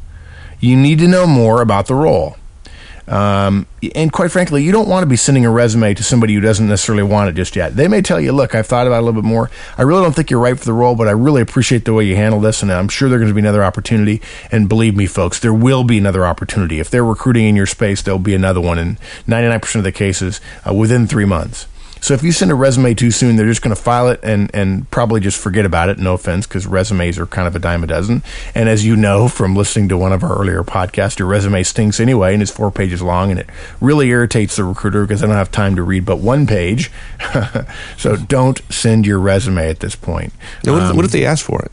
You 0.60 0.76
need 0.76 1.00
to 1.00 1.08
know 1.08 1.26
more 1.26 1.62
about 1.62 1.88
the 1.88 1.96
role. 1.96 2.38
Um, 3.08 3.68
and 3.96 4.12
quite 4.12 4.32
frankly, 4.32 4.64
you 4.64 4.72
don't 4.72 4.90
want 4.90 5.04
to 5.04 5.08
be 5.08 5.16
sending 5.16 5.46
a 5.46 5.52
resume 5.52 5.94
to 5.94 6.04
somebody 6.04 6.34
who 6.34 6.42
doesn't 6.42 6.68
necessarily 6.68 7.04
want 7.04 7.30
it 7.30 7.34
just 7.34 7.56
yet. 7.56 7.76
They 7.76 7.88
may 7.88 8.02
tell 8.02 8.20
you, 8.20 8.34
look, 8.34 8.54
I've 8.54 8.68
thought 8.68 8.86
about 8.86 8.98
it 8.98 9.04
a 9.04 9.06
little 9.06 9.22
bit 9.22 9.28
more. 9.28 9.50
I 9.78 9.84
really 9.84 10.02
don't 10.04 10.14
think 10.14 10.30
you're 10.30 10.42
right 10.42 10.58
for 10.58 10.66
the 10.66 10.74
role, 10.74 10.96
but 10.96 11.08
I 11.08 11.12
really 11.12 11.42
appreciate 11.42 11.86
the 11.86 11.94
way 11.94 12.06
you 12.06 12.16
handle 12.16 12.42
this, 12.42 12.62
and 12.62 12.72
I'm 12.72 12.90
sure 12.90 13.08
there's 13.08 13.22
going 13.22 13.30
to 13.30 13.34
be 13.34 13.40
another 13.40 13.64
opportunity. 13.64 14.22
And 14.52 14.68
believe 14.68 14.96
me, 14.96 15.06
folks, 15.06 15.40
there 15.40 15.54
will 15.54 15.84
be 15.84 15.98
another 15.98 16.26
opportunity. 16.26 16.80
If 16.80 16.90
they're 16.90 17.06
recruiting 17.06 17.48
in 17.48 17.56
your 17.56 17.66
space, 17.66 18.02
there'll 18.02 18.20
be 18.20 18.36
another 18.36 18.62
one 18.62 18.78
in 18.78 18.98
99% 19.26 19.76
of 19.76 19.84
the 19.84 19.92
cases 19.92 20.42
uh, 20.68 20.74
within 20.74 21.08
three 21.08 21.26
months. 21.26 21.68
So 22.02 22.14
if 22.14 22.24
you 22.24 22.32
send 22.32 22.52
a 22.52 22.56
resume 22.56 22.94
too 22.94 23.12
soon, 23.12 23.36
they're 23.36 23.48
just 23.48 23.62
going 23.62 23.76
to 23.76 23.82
file 23.82 24.08
it 24.10 24.20
and, 24.24 24.50
and 24.54 24.90
probably 24.92 25.20
just 25.20 25.40
forget 25.40 25.66
about 25.66 25.90
it. 25.90 25.98
No 25.98 26.14
offense, 26.14 26.48
because 26.48 26.66
resumes 26.68 27.18
are 27.18 27.26
kind 27.26 27.48
of 27.48 27.56
a 27.56 27.60
dime 27.60 27.84
a 27.84 27.88
dozen. 27.88 28.24
And 28.56 28.70
as 28.70 28.86
you 28.86 28.96
know 28.96 29.28
from 29.28 29.56
listening 29.56 29.90
to 29.90 29.98
one 29.98 30.14
of 30.14 30.24
our 30.24 30.38
earlier 30.40 30.64
podcasts, 30.64 31.20
your 31.20 31.28
resume 31.28 31.64
stinks 31.64 32.00
anyway, 32.00 32.34
and 32.34 32.42
it's 32.42 32.52
four 32.52 32.72
pages 32.72 33.02
long, 33.02 33.32
and 33.32 33.40
it 33.40 33.48
really 33.82 34.10
irritates 34.10 34.56
the 34.56 34.64
recruiter 34.64 35.04
because 35.06 35.22
they 35.22 35.28
don't 35.28 35.36
have 35.36 35.52
time 35.52 35.76
to 35.76 35.84
read 35.84 36.06
but 36.06 36.18
one 36.18 36.48
page. 36.48 36.92
so 37.98 38.16
don't 38.16 38.62
send 38.70 39.06
your 39.06 39.20
resume 39.20 39.70
at 39.70 39.80
this 39.80 39.96
point. 39.96 40.34
Now, 40.64 40.74
what, 40.74 40.84
if, 40.84 40.90
Um, 40.90 40.96
what 40.96 41.06
if 41.06 41.12
they 41.12 41.26
ask 41.26 41.44
for 41.46 41.62
it? 41.64 41.72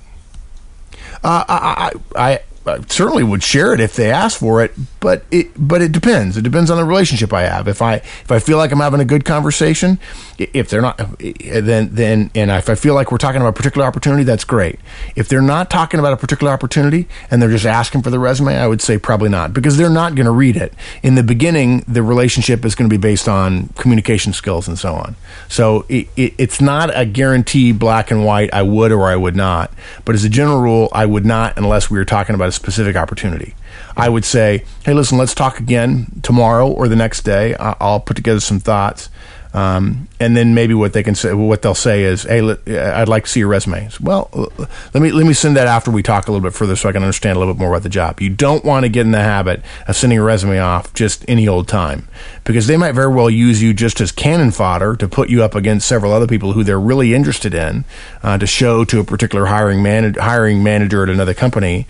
uh, 1.22 1.44
I, 1.48 1.90
I, 2.16 2.32
I, 2.32 2.40
I 2.66 2.80
certainly 2.88 3.22
would 3.22 3.42
share 3.42 3.74
it 3.74 3.80
if 3.80 3.94
they 3.94 4.10
asked 4.10 4.38
for 4.38 4.64
it, 4.64 4.72
but 5.00 5.24
it 5.30 5.50
but 5.56 5.82
it 5.82 5.92
depends. 5.92 6.36
It 6.36 6.42
depends 6.42 6.70
on 6.70 6.78
the 6.78 6.84
relationship 6.84 7.32
I 7.32 7.42
have. 7.42 7.68
If 7.68 7.82
I 7.82 7.96
if 7.96 8.32
I 8.32 8.38
feel 8.38 8.56
like 8.56 8.72
I'm 8.72 8.80
having 8.80 9.00
a 9.00 9.04
good 9.04 9.24
conversation, 9.24 9.98
if 10.38 10.70
they're 10.70 10.80
not, 10.80 10.98
then 11.18 11.90
then 11.92 12.30
and 12.34 12.50
if 12.50 12.70
I 12.70 12.74
feel 12.74 12.94
like 12.94 13.12
we're 13.12 13.18
talking 13.18 13.40
about 13.40 13.50
a 13.50 13.52
particular 13.52 13.86
opportunity, 13.86 14.22
that's 14.22 14.44
great. 14.44 14.80
If 15.14 15.28
they're 15.28 15.42
not 15.42 15.70
talking 15.70 16.00
about 16.00 16.14
a 16.14 16.16
particular 16.16 16.52
opportunity 16.52 17.06
and 17.30 17.42
they're 17.42 17.50
just 17.50 17.66
asking 17.66 18.02
for 18.02 18.10
the 18.10 18.18
resume, 18.18 18.56
I 18.56 18.66
would 18.66 18.80
say 18.80 18.96
probably 18.96 19.28
not 19.28 19.52
because 19.52 19.76
they're 19.76 19.90
not 19.90 20.14
going 20.14 20.26
to 20.26 20.32
read 20.32 20.56
it. 20.56 20.72
In 21.02 21.16
the 21.16 21.22
beginning, 21.22 21.84
the 21.86 22.02
relationship 22.02 22.64
is 22.64 22.74
going 22.74 22.88
to 22.88 22.92
be 22.92 23.00
based 23.00 23.28
on 23.28 23.68
communication 23.76 24.32
skills 24.32 24.68
and 24.68 24.78
so 24.78 24.94
on. 24.94 25.16
So 25.48 25.84
it, 25.90 26.08
it, 26.16 26.34
it's 26.38 26.60
not 26.62 26.96
a 26.98 27.04
guarantee 27.04 27.72
black 27.72 28.10
and 28.10 28.24
white. 28.24 28.52
I 28.54 28.62
would 28.62 28.90
or 28.90 29.06
I 29.06 29.16
would 29.16 29.36
not. 29.36 29.70
But 30.06 30.14
as 30.14 30.24
a 30.24 30.30
general 30.30 30.60
rule, 30.60 30.88
I 30.92 31.04
would 31.04 31.26
not 31.26 31.58
unless 31.58 31.90
we 31.90 31.98
were 31.98 32.04
talking 32.06 32.34
about 32.34 32.53
specific 32.54 32.96
opportunity. 32.96 33.54
I 33.96 34.08
would 34.08 34.24
say, 34.24 34.64
hey, 34.84 34.94
listen, 34.94 35.18
let's 35.18 35.34
talk 35.34 35.60
again 35.60 36.20
tomorrow 36.22 36.68
or 36.68 36.88
the 36.88 36.96
next 36.96 37.22
day. 37.22 37.54
I'll 37.54 38.00
put 38.00 38.16
together 38.16 38.40
some 38.40 38.60
thoughts. 38.60 39.08
Um, 39.54 40.08
and 40.18 40.36
then 40.36 40.52
maybe 40.52 40.74
what 40.74 40.94
they 40.94 41.04
can 41.04 41.14
say, 41.14 41.32
what 41.32 41.62
they'll 41.62 41.76
say 41.76 42.02
is, 42.02 42.24
"Hey, 42.24 42.40
let, 42.40 42.68
I'd 42.68 43.08
like 43.08 43.22
to 43.22 43.30
see 43.30 43.38
your 43.38 43.48
resume." 43.48 43.88
Well, 44.00 44.28
let 44.92 45.00
me 45.00 45.12
let 45.12 45.24
me 45.24 45.32
send 45.32 45.56
that 45.56 45.68
after 45.68 45.92
we 45.92 46.02
talk 46.02 46.26
a 46.26 46.32
little 46.32 46.42
bit 46.42 46.56
further, 46.56 46.74
so 46.74 46.88
I 46.88 46.92
can 46.92 47.04
understand 47.04 47.36
a 47.36 47.38
little 47.38 47.54
bit 47.54 47.60
more 47.60 47.68
about 47.68 47.84
the 47.84 47.88
job. 47.88 48.20
You 48.20 48.30
don't 48.30 48.64
want 48.64 48.82
to 48.82 48.88
get 48.88 49.02
in 49.02 49.12
the 49.12 49.22
habit 49.22 49.62
of 49.86 49.94
sending 49.94 50.18
a 50.18 50.24
resume 50.24 50.58
off 50.58 50.92
just 50.92 51.24
any 51.28 51.46
old 51.46 51.68
time, 51.68 52.08
because 52.42 52.66
they 52.66 52.76
might 52.76 52.96
very 52.96 53.14
well 53.14 53.30
use 53.30 53.62
you 53.62 53.72
just 53.72 54.00
as 54.00 54.10
cannon 54.10 54.50
fodder 54.50 54.96
to 54.96 55.06
put 55.06 55.30
you 55.30 55.44
up 55.44 55.54
against 55.54 55.86
several 55.86 56.12
other 56.12 56.26
people 56.26 56.54
who 56.54 56.64
they're 56.64 56.80
really 56.80 57.14
interested 57.14 57.54
in 57.54 57.84
uh, 58.24 58.36
to 58.36 58.48
show 58.48 58.84
to 58.84 58.98
a 58.98 59.04
particular 59.04 59.46
hiring 59.46 59.84
man 59.84 60.14
hiring 60.14 60.64
manager 60.64 61.04
at 61.04 61.08
another 61.08 61.32
company, 61.32 61.86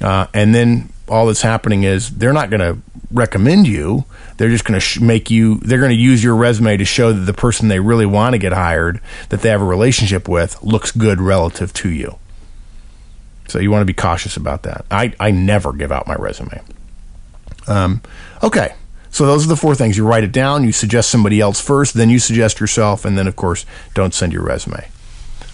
uh, 0.00 0.26
and 0.34 0.54
then 0.54 0.90
all 1.08 1.26
that's 1.26 1.42
happening 1.42 1.84
is 1.84 2.10
they're 2.10 2.32
not 2.32 2.50
going 2.50 2.60
to 2.60 2.80
recommend 3.10 3.66
you. 3.66 4.04
They're 4.36 4.50
just 4.50 4.64
going 4.64 4.78
to 4.78 4.84
sh- 4.84 5.00
make 5.00 5.30
you. 5.30 5.56
They're 5.58 5.78
going 5.78 5.90
to 5.90 5.96
use 5.96 6.22
your 6.22 6.36
resume 6.36 6.76
to 6.76 6.84
show 6.84 7.12
that 7.12 7.20
the 7.20 7.32
person 7.32 7.68
they 7.68 7.80
really 7.80 8.06
want 8.06 8.34
to 8.34 8.38
get 8.38 8.52
hired, 8.52 9.00
that 9.28 9.40
they 9.42 9.48
have 9.48 9.62
a 9.62 9.66
relationship 9.66 10.28
with, 10.28 10.62
looks 10.62 10.90
good 10.90 11.20
relative 11.20 11.72
to 11.74 11.88
you. 11.88 12.18
So 13.48 13.58
you 13.58 13.70
want 13.70 13.82
to 13.82 13.86
be 13.86 13.94
cautious 13.94 14.36
about 14.36 14.64
that. 14.64 14.84
I 14.90 15.14
I 15.20 15.30
never 15.30 15.72
give 15.72 15.92
out 15.92 16.06
my 16.06 16.16
resume. 16.16 16.60
Um, 17.68 18.02
okay. 18.42 18.74
So 19.10 19.24
those 19.24 19.46
are 19.46 19.48
the 19.48 19.56
four 19.56 19.74
things. 19.74 19.96
You 19.96 20.06
write 20.06 20.24
it 20.24 20.32
down. 20.32 20.64
You 20.64 20.72
suggest 20.72 21.08
somebody 21.10 21.40
else 21.40 21.58
first, 21.60 21.94
then 21.94 22.10
you 22.10 22.18
suggest 22.18 22.60
yourself, 22.60 23.04
and 23.06 23.16
then 23.16 23.26
of 23.26 23.34
course 23.34 23.64
don't 23.94 24.12
send 24.12 24.32
your 24.32 24.42
resume. 24.42 24.88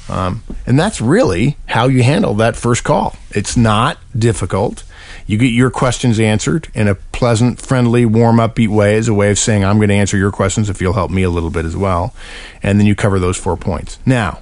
Um, 0.09 0.43
and 0.67 0.79
that's 0.79 1.01
really 1.01 1.57
how 1.67 1.87
you 1.87 2.03
handle 2.03 2.35
that 2.35 2.57
first 2.57 2.85
call. 2.85 3.17
It's 3.31 3.57
not 3.57 3.99
difficult. 4.17 4.85
You 5.27 5.39
get 5.39 5.53
your 5.53 5.71
questions 5.71 6.19
answered 6.19 6.69
in 6.75 6.89
a 6.89 6.95
pleasant, 6.95 7.61
friendly, 7.61 8.05
warm, 8.05 8.37
upbeat 8.37 8.69
way 8.69 8.97
as 8.97 9.09
a 9.09 9.15
way 9.15 9.31
of 9.31 9.39
saying, 9.39 9.65
I'm 9.65 9.77
going 9.77 9.89
to 9.89 9.95
answer 9.95 10.17
your 10.17 10.33
questions 10.33 10.69
if 10.69 10.81
you'll 10.81 10.93
help 10.93 11.11
me 11.11 11.23
a 11.23 11.31
little 11.31 11.51
bit 11.51 11.65
as 11.65 11.77
well. 11.77 12.15
And 12.63 12.79
then 12.79 12.87
you 12.87 12.95
cover 12.95 13.19
those 13.19 13.37
four 13.37 13.57
points. 13.57 13.99
Now, 14.05 14.41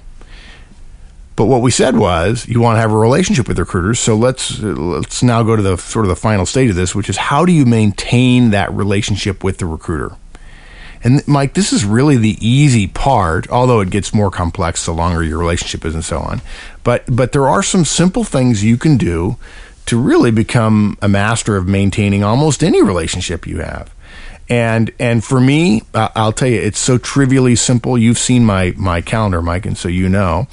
but 1.35 1.45
what 1.45 1.61
we 1.61 1.71
said 1.71 1.97
was 1.97 2.47
you 2.47 2.59
want 2.59 2.77
to 2.77 2.81
have 2.81 2.91
a 2.91 2.97
relationship 2.97 3.47
with 3.47 3.57
recruiters. 3.57 3.99
So 3.99 4.15
let's 4.15 4.59
let's 4.59 5.23
now 5.23 5.43
go 5.43 5.55
to 5.55 5.61
the 5.61 5.77
sort 5.77 6.05
of 6.05 6.09
the 6.09 6.15
final 6.15 6.45
stage 6.45 6.69
of 6.69 6.75
this, 6.75 6.93
which 6.93 7.09
is 7.09 7.17
how 7.17 7.45
do 7.45 7.51
you 7.51 7.65
maintain 7.65 8.51
that 8.51 8.71
relationship 8.73 9.43
with 9.43 9.57
the 9.57 9.65
recruiter? 9.65 10.15
And 11.03 11.27
Mike, 11.27 11.53
this 11.53 11.73
is 11.73 11.83
really 11.83 12.17
the 12.17 12.37
easy 12.45 12.87
part, 12.87 13.49
although 13.49 13.79
it 13.79 13.89
gets 13.89 14.13
more 14.13 14.29
complex 14.29 14.85
the 14.85 14.91
longer 14.91 15.23
your 15.23 15.39
relationship 15.39 15.83
is 15.85 15.95
and 15.95 16.05
so 16.05 16.19
on. 16.19 16.41
But 16.83 17.03
but 17.07 17.31
there 17.31 17.47
are 17.47 17.63
some 17.63 17.85
simple 17.85 18.23
things 18.23 18.63
you 18.63 18.77
can 18.77 18.97
do 18.97 19.37
to 19.87 19.99
really 19.99 20.31
become 20.31 20.97
a 21.01 21.09
master 21.09 21.57
of 21.57 21.67
maintaining 21.67 22.23
almost 22.23 22.63
any 22.63 22.81
relationship 22.81 23.47
you 23.47 23.59
have. 23.59 23.93
And 24.47 24.91
and 24.99 25.23
for 25.23 25.39
me, 25.39 25.83
I'll 25.93 26.33
tell 26.33 26.49
you, 26.49 26.59
it's 26.59 26.79
so 26.79 26.97
trivially 26.97 27.55
simple. 27.55 27.97
You've 27.97 28.19
seen 28.19 28.45
my 28.45 28.73
my 28.77 29.01
calendar, 29.01 29.41
Mike, 29.41 29.65
and 29.65 29.77
so 29.77 29.87
you 29.87 30.09
know. 30.09 30.47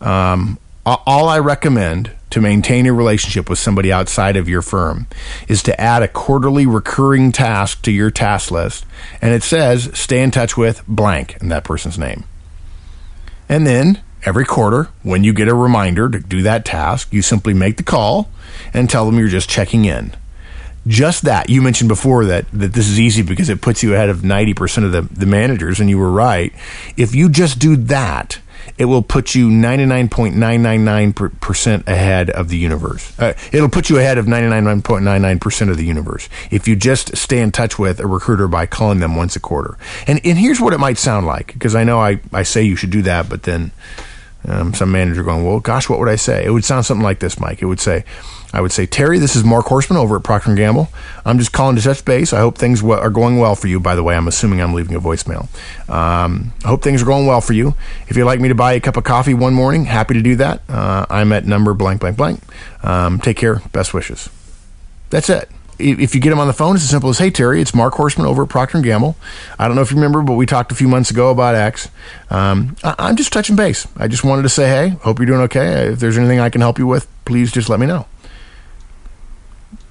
Um, 0.00 0.58
all 0.84 1.28
I 1.28 1.38
recommend 1.38 2.12
to 2.30 2.40
maintain 2.40 2.86
a 2.86 2.92
relationship 2.92 3.48
with 3.48 3.58
somebody 3.58 3.92
outside 3.92 4.36
of 4.36 4.48
your 4.48 4.62
firm 4.62 5.06
is 5.48 5.62
to 5.62 5.80
add 5.80 6.02
a 6.02 6.08
quarterly 6.08 6.66
recurring 6.66 7.32
task 7.32 7.82
to 7.82 7.92
your 7.92 8.10
task 8.10 8.50
list, 8.50 8.84
and 9.22 9.32
it 9.32 9.42
says 9.42 9.90
stay 9.98 10.22
in 10.22 10.30
touch 10.30 10.56
with 10.56 10.86
blank 10.86 11.40
and 11.40 11.50
that 11.50 11.64
person's 11.64 11.98
name. 11.98 12.24
And 13.48 13.66
then 13.66 14.02
every 14.24 14.44
quarter, 14.44 14.88
when 15.02 15.24
you 15.24 15.32
get 15.32 15.48
a 15.48 15.54
reminder 15.54 16.08
to 16.08 16.20
do 16.20 16.42
that 16.42 16.64
task, 16.64 17.12
you 17.12 17.22
simply 17.22 17.54
make 17.54 17.76
the 17.76 17.82
call 17.82 18.30
and 18.74 18.90
tell 18.90 19.06
them 19.06 19.18
you're 19.18 19.28
just 19.28 19.48
checking 19.48 19.84
in. 19.84 20.14
Just 20.86 21.22
that. 21.22 21.50
You 21.50 21.60
mentioned 21.60 21.88
before 21.88 22.24
that, 22.26 22.46
that 22.52 22.72
this 22.72 22.88
is 22.88 22.98
easy 22.98 23.22
because 23.22 23.48
it 23.48 23.60
puts 23.60 23.82
you 23.82 23.94
ahead 23.94 24.08
of 24.08 24.18
90% 24.18 24.84
of 24.84 24.92
the, 24.92 25.02
the 25.02 25.26
managers, 25.26 25.80
and 25.80 25.90
you 25.90 25.98
were 25.98 26.10
right. 26.10 26.52
If 26.96 27.14
you 27.14 27.28
just 27.28 27.58
do 27.58 27.76
that, 27.76 28.38
it 28.76 28.86
will 28.86 29.02
put 29.02 29.34
you 29.34 29.48
99.999% 29.48 31.86
ahead 31.86 32.30
of 32.30 32.48
the 32.48 32.56
universe. 32.56 33.12
Uh, 33.18 33.34
it'll 33.52 33.68
put 33.68 33.90
you 33.90 33.98
ahead 33.98 34.16
of 34.18 34.26
99.99% 34.26 35.70
of 35.70 35.76
the 35.76 35.84
universe 35.84 36.28
if 36.50 36.66
you 36.68 36.76
just 36.76 37.16
stay 37.16 37.40
in 37.40 37.52
touch 37.52 37.78
with 37.78 38.00
a 38.00 38.06
recruiter 38.06 38.48
by 38.48 38.66
calling 38.66 39.00
them 39.00 39.16
once 39.16 39.36
a 39.36 39.40
quarter. 39.40 39.76
And, 40.06 40.20
and 40.24 40.38
here's 40.38 40.60
what 40.60 40.72
it 40.72 40.78
might 40.78 40.96
sound 40.98 41.26
like, 41.26 41.52
because 41.52 41.74
I 41.74 41.84
know 41.84 42.00
I, 42.00 42.20
I 42.32 42.42
say 42.42 42.62
you 42.62 42.76
should 42.76 42.90
do 42.90 43.02
that, 43.02 43.28
but 43.28 43.42
then 43.44 43.70
um, 44.46 44.74
some 44.74 44.92
manager 44.92 45.22
going, 45.22 45.44
well, 45.44 45.60
gosh, 45.60 45.88
what 45.88 45.98
would 45.98 46.08
I 46.08 46.16
say? 46.16 46.44
It 46.44 46.50
would 46.50 46.64
sound 46.64 46.86
something 46.86 47.04
like 47.04 47.20
this, 47.20 47.40
Mike. 47.40 47.62
It 47.62 47.66
would 47.66 47.80
say, 47.80 48.04
I 48.52 48.60
would 48.60 48.72
say, 48.72 48.86
Terry, 48.86 49.18
this 49.18 49.36
is 49.36 49.44
Mark 49.44 49.66
Horstman 49.66 49.96
over 49.96 50.16
at 50.16 50.22
Procter 50.22 50.54
& 50.54 50.56
Gamble. 50.56 50.88
I'm 51.24 51.38
just 51.38 51.52
calling 51.52 51.76
to 51.76 51.82
touch 51.82 52.04
base. 52.04 52.32
I 52.32 52.38
hope 52.38 52.56
things 52.56 52.80
w- 52.80 52.98
are 52.98 53.10
going 53.10 53.38
well 53.38 53.54
for 53.54 53.68
you. 53.68 53.78
By 53.78 53.94
the 53.94 54.02
way, 54.02 54.16
I'm 54.16 54.26
assuming 54.26 54.60
I'm 54.60 54.72
leaving 54.74 54.96
a 54.96 55.00
voicemail. 55.00 55.48
Um, 55.88 56.52
I 56.64 56.68
hope 56.68 56.82
things 56.82 57.02
are 57.02 57.06
going 57.06 57.26
well 57.26 57.40
for 57.40 57.52
you. 57.52 57.74
If 58.08 58.16
you'd 58.16 58.24
like 58.24 58.40
me 58.40 58.48
to 58.48 58.54
buy 58.54 58.72
a 58.72 58.80
cup 58.80 58.96
of 58.96 59.04
coffee 59.04 59.34
one 59.34 59.54
morning, 59.54 59.84
happy 59.84 60.14
to 60.14 60.22
do 60.22 60.36
that. 60.36 60.62
Uh, 60.68 61.04
I'm 61.10 61.32
at 61.32 61.44
number 61.44 61.74
blank, 61.74 62.00
blank, 62.00 62.16
blank. 62.16 62.40
Um, 62.82 63.20
take 63.20 63.36
care. 63.36 63.56
Best 63.72 63.92
wishes. 63.92 64.30
That's 65.10 65.28
it 65.28 65.50
if 65.78 66.14
you 66.14 66.20
get 66.20 66.32
him 66.32 66.40
on 66.40 66.46
the 66.48 66.52
phone, 66.52 66.74
it's 66.74 66.84
as 66.84 66.90
simple 66.90 67.10
as, 67.10 67.18
"Hey 67.18 67.30
Terry, 67.30 67.60
it's 67.60 67.74
Mark 67.74 67.94
Horstman 67.94 68.24
over 68.24 68.42
at 68.42 68.48
Procter 68.48 68.78
and 68.78 68.84
Gamble. 68.84 69.16
I 69.58 69.66
don't 69.66 69.76
know 69.76 69.82
if 69.82 69.90
you 69.90 69.96
remember, 69.96 70.22
but 70.22 70.34
we 70.34 70.44
talked 70.44 70.72
a 70.72 70.74
few 70.74 70.88
months 70.88 71.10
ago 71.10 71.30
about 71.30 71.54
X. 71.54 71.88
Um, 72.30 72.76
I- 72.82 73.08
am 73.08 73.16
just 73.16 73.32
touching 73.32 73.56
base. 73.56 73.86
I 73.96 74.08
just 74.08 74.24
wanted 74.24 74.42
to 74.42 74.48
say, 74.48 74.68
hey, 74.68 74.96
hope 75.02 75.18
you're 75.18 75.26
doing 75.26 75.40
okay. 75.42 75.88
If 75.88 76.00
there's 76.00 76.18
anything 76.18 76.40
I 76.40 76.50
can 76.50 76.60
help 76.60 76.78
you 76.78 76.86
with, 76.86 77.06
please 77.24 77.52
just 77.52 77.68
let 77.68 77.78
me 77.78 77.86
know." 77.86 78.06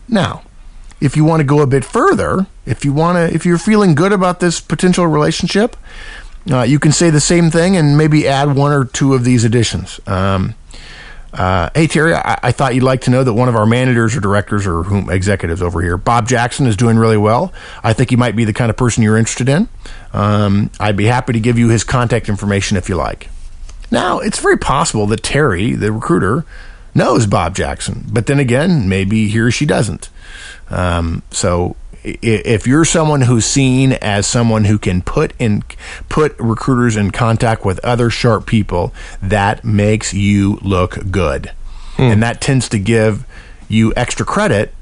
Now, 0.08 0.44
if 1.00 1.16
you 1.16 1.24
want 1.24 1.42
to 1.42 1.44
go 1.44 1.62
a 1.62 1.68
bit 1.68 1.86
further, 1.86 2.48
if 2.66 2.84
you 2.84 2.94
want 2.94 3.18
to, 3.18 3.34
if 3.34 3.46
you're 3.46 3.58
feeling 3.58 3.96
good 3.96 4.12
about 4.12 4.40
this 4.40 4.60
potential 4.60 5.06
relationship, 5.08 5.76
uh, 6.52 6.64
you 6.64 6.80
can 6.80 6.92
say 6.92 7.10
the 7.10 7.20
same 7.20 7.52
thing 7.52 7.76
and 7.76 7.98
maybe 7.98 8.28
add 8.28 8.56
one 8.56 8.72
or 8.72 8.86
two 8.86 9.14
of 9.14 9.24
these 9.24 9.44
additions. 9.44 10.00
Um, 10.08 10.56
uh, 11.34 11.70
hey 11.76 11.88
Terry, 11.88 12.16
I, 12.16 12.40
I, 12.42 12.52
thought 12.52 12.74
you'd 12.74 12.84
like 12.84 13.02
to 13.02 13.12
know 13.12 13.24
that 13.24 13.34
one 13.34 13.50
of 13.50 13.56
our 13.56 13.66
managers 13.66 14.16
or 14.16 14.22
directors 14.22 14.66
or 14.66 14.84
whom, 14.84 15.10
executives 15.10 15.62
over 15.62 15.82
here, 15.82 15.98
Bob 15.98 16.28
Jackson, 16.28 16.66
is 16.66 16.78
doing 16.78 16.98
really 16.98 17.18
well. 17.18 17.54
I 17.84 17.94
think 17.94 18.10
he 18.10 18.16
might 18.16 18.36
be 18.36 18.46
the 18.46 18.54
kind 18.54 18.70
of 18.70 18.78
person 18.78 19.04
you're 19.04 19.18
interested 19.18 19.50
in. 19.50 19.68
Um, 20.14 20.72
I'd 20.80 20.96
be 20.96 21.06
happy 21.06 21.34
to 21.34 21.40
give 21.40 21.60
you 21.60 21.68
his 21.68 21.84
contact 21.84 22.30
information 22.30 22.78
if 22.78 22.88
you 22.88 22.96
like. 22.96 23.30
Now, 23.92 24.20
it's 24.20 24.40
very 24.40 24.58
possible 24.58 25.06
that 25.08 25.22
Terry, 25.22 25.74
the 25.74 25.92
recruiter, 25.92 26.46
knows 26.98 27.26
Bob 27.26 27.56
Jackson, 27.56 28.06
but 28.12 28.26
then 28.26 28.40
again, 28.40 28.90
maybe 28.90 29.28
he 29.28 29.40
or 29.40 29.52
she 29.52 29.66
doesn't. 29.66 30.10
Um, 30.70 31.24
so 31.32 31.76
if 32.04 32.68
you're 32.68 32.86
someone 32.86 33.22
who's 33.22 33.46
seen 33.46 33.94
as 33.94 34.28
someone 34.28 34.66
who 34.66 34.78
can 34.78 35.02
put 35.02 35.34
in 35.40 35.64
put 36.10 36.38
recruiters 36.40 36.96
in 36.96 37.12
contact 37.12 37.66
with 37.66 37.80
other 37.84 38.10
sharp 38.10 38.46
people, 38.46 38.94
that 39.22 39.64
makes 39.64 40.14
you 40.14 40.60
look 40.62 41.12
good, 41.12 41.52
hmm. 41.96 42.04
and 42.04 42.24
that 42.24 42.42
tends 42.42 42.70
to 42.70 42.80
give 42.80 43.26
you 43.68 43.94
extra 43.96 44.26
credit 44.26 44.74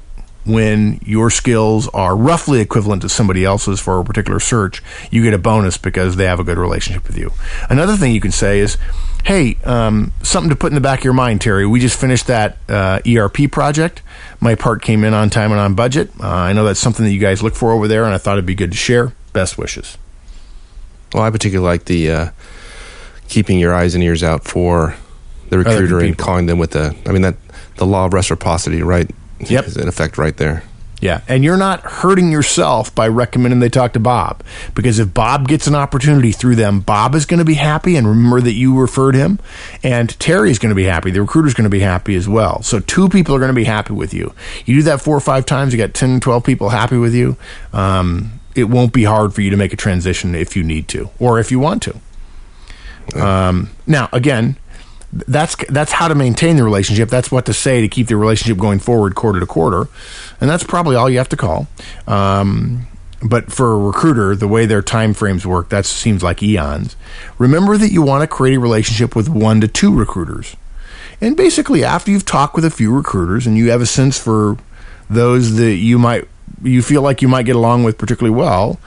when 0.44 1.00
your 1.04 1.28
skills 1.28 1.88
are 1.88 2.16
roughly 2.16 2.60
equivalent 2.60 3.02
to 3.02 3.08
somebody 3.08 3.44
else's 3.44 3.80
for 3.80 3.98
a 3.98 4.04
particular 4.04 4.38
search, 4.38 4.80
you 5.10 5.22
get 5.22 5.34
a 5.34 5.38
bonus 5.38 5.76
because 5.76 6.14
they 6.14 6.24
have 6.24 6.38
a 6.38 6.44
good 6.44 6.56
relationship 6.56 7.04
with 7.08 7.18
you. 7.18 7.32
Another 7.68 7.96
thing 7.96 8.12
you 8.12 8.20
can 8.20 8.30
say 8.30 8.60
is, 8.60 8.78
hey, 9.26 9.56
um, 9.64 10.12
something 10.22 10.50
to 10.50 10.56
put 10.56 10.68
in 10.68 10.76
the 10.76 10.80
back 10.80 11.00
of 11.00 11.04
your 11.04 11.12
mind, 11.12 11.40
Terry. 11.40 11.66
We 11.66 11.80
just 11.80 11.98
finished 12.00 12.28
that 12.28 12.58
uh, 12.68 13.00
ERP 13.06 13.50
project. 13.50 14.00
My 14.40 14.54
part 14.54 14.82
came 14.82 15.02
in 15.02 15.14
on 15.14 15.30
time 15.30 15.50
and 15.50 15.60
on 15.60 15.74
budget. 15.74 16.10
Uh, 16.20 16.28
I 16.28 16.52
know 16.52 16.64
that's 16.64 16.78
something 16.78 17.04
that 17.04 17.10
you 17.10 17.18
guys 17.18 17.42
look 17.42 17.56
for 17.56 17.72
over 17.72 17.88
there, 17.88 18.04
and 18.04 18.14
I 18.14 18.18
thought 18.18 18.34
it'd 18.34 18.46
be 18.46 18.54
good 18.54 18.70
to 18.70 18.76
share. 18.76 19.12
Best 19.32 19.58
wishes. 19.58 19.98
Well, 21.12 21.24
I 21.24 21.30
particularly 21.30 21.68
like 21.68 21.86
the 21.86 22.10
uh, 22.10 22.30
keeping 23.28 23.58
your 23.58 23.74
eyes 23.74 23.96
and 23.96 24.04
ears 24.04 24.22
out 24.22 24.44
for 24.44 24.94
the 25.48 25.58
recruiter 25.58 25.98
and 25.98 26.16
calling 26.16 26.46
them 26.46 26.58
with 26.58 26.70
the. 26.70 26.96
I 27.04 27.12
mean 27.12 27.22
that 27.22 27.36
the 27.76 27.86
law 27.86 28.06
of 28.06 28.12
reciprocity, 28.12 28.82
right? 28.82 29.10
Yep. 29.40 29.66
Is 29.66 29.76
in 29.76 29.88
effect 29.88 30.18
right 30.18 30.36
there. 30.36 30.62
Yeah, 31.00 31.20
and 31.28 31.44
you're 31.44 31.58
not 31.58 31.80
hurting 31.80 32.32
yourself 32.32 32.94
by 32.94 33.08
recommending 33.08 33.60
they 33.60 33.68
talk 33.68 33.92
to 33.92 34.00
Bob 34.00 34.42
because 34.74 34.98
if 34.98 35.12
Bob 35.12 35.46
gets 35.46 35.66
an 35.66 35.74
opportunity 35.74 36.32
through 36.32 36.56
them, 36.56 36.80
Bob 36.80 37.14
is 37.14 37.26
going 37.26 37.38
to 37.38 37.44
be 37.44 37.54
happy 37.54 37.96
and 37.96 38.08
remember 38.08 38.40
that 38.40 38.54
you 38.54 38.78
referred 38.78 39.14
him, 39.14 39.38
and 39.82 40.18
Terry 40.18 40.50
is 40.50 40.58
going 40.58 40.70
to 40.70 40.76
be 40.76 40.84
happy. 40.84 41.10
The 41.10 41.20
recruiter 41.20 41.48
is 41.48 41.54
going 41.54 41.64
to 41.64 41.70
be 41.70 41.80
happy 41.80 42.14
as 42.14 42.26
well. 42.26 42.62
So 42.62 42.80
two 42.80 43.10
people 43.10 43.34
are 43.34 43.38
going 43.38 43.50
to 43.50 43.54
be 43.54 43.64
happy 43.64 43.92
with 43.92 44.14
you. 44.14 44.32
You 44.64 44.76
do 44.76 44.82
that 44.84 45.02
four 45.02 45.16
or 45.16 45.20
five 45.20 45.44
times, 45.44 45.74
you 45.74 45.78
got 45.78 45.92
10, 45.92 46.20
12 46.20 46.44
people 46.44 46.70
happy 46.70 46.96
with 46.96 47.14
you. 47.14 47.36
Um, 47.74 48.40
it 48.54 48.64
won't 48.64 48.94
be 48.94 49.04
hard 49.04 49.34
for 49.34 49.42
you 49.42 49.50
to 49.50 49.56
make 49.56 49.74
a 49.74 49.76
transition 49.76 50.34
if 50.34 50.56
you 50.56 50.64
need 50.64 50.88
to 50.88 51.10
or 51.18 51.38
if 51.38 51.50
you 51.50 51.58
want 51.58 51.82
to. 51.82 52.00
Um, 53.14 53.70
now, 53.86 54.08
again, 54.12 54.56
that's 55.26 55.56
that's 55.68 55.92
how 55.92 56.08
to 56.08 56.14
maintain 56.14 56.56
the 56.56 56.64
relationship. 56.64 57.08
That's 57.08 57.30
what 57.30 57.46
to 57.46 57.52
say 57.52 57.80
to 57.80 57.88
keep 57.88 58.08
the 58.08 58.16
relationship 58.16 58.58
going 58.58 58.78
forward 58.78 59.14
quarter 59.14 59.40
to 59.40 59.46
quarter, 59.46 59.88
and 60.40 60.50
that's 60.50 60.64
probably 60.64 60.96
all 60.96 61.08
you 61.08 61.18
have 61.18 61.28
to 61.30 61.36
call. 61.36 61.68
Um, 62.06 62.86
but 63.22 63.50
for 63.50 63.72
a 63.72 63.78
recruiter, 63.78 64.36
the 64.36 64.48
way 64.48 64.66
their 64.66 64.82
time 64.82 65.14
frames 65.14 65.46
work, 65.46 65.70
that 65.70 65.86
seems 65.86 66.22
like 66.22 66.42
eons. 66.42 66.96
Remember 67.38 67.78
that 67.78 67.90
you 67.90 68.02
want 68.02 68.22
to 68.22 68.26
create 68.26 68.56
a 68.56 68.60
relationship 68.60 69.16
with 69.16 69.28
one 69.28 69.60
to 69.60 69.68
two 69.68 69.94
recruiters, 69.94 70.56
and 71.20 71.36
basically 71.36 71.84
after 71.84 72.10
you've 72.10 72.26
talked 72.26 72.54
with 72.54 72.64
a 72.64 72.70
few 72.70 72.94
recruiters 72.94 73.46
and 73.46 73.56
you 73.56 73.70
have 73.70 73.80
a 73.80 73.86
sense 73.86 74.18
for 74.18 74.58
those 75.08 75.56
that 75.56 75.76
you 75.76 75.98
might 75.98 76.28
you 76.62 76.82
feel 76.82 77.02
like 77.02 77.22
you 77.22 77.28
might 77.28 77.44
get 77.44 77.56
along 77.56 77.84
with 77.84 77.98
particularly 77.98 78.34
well 78.34 78.78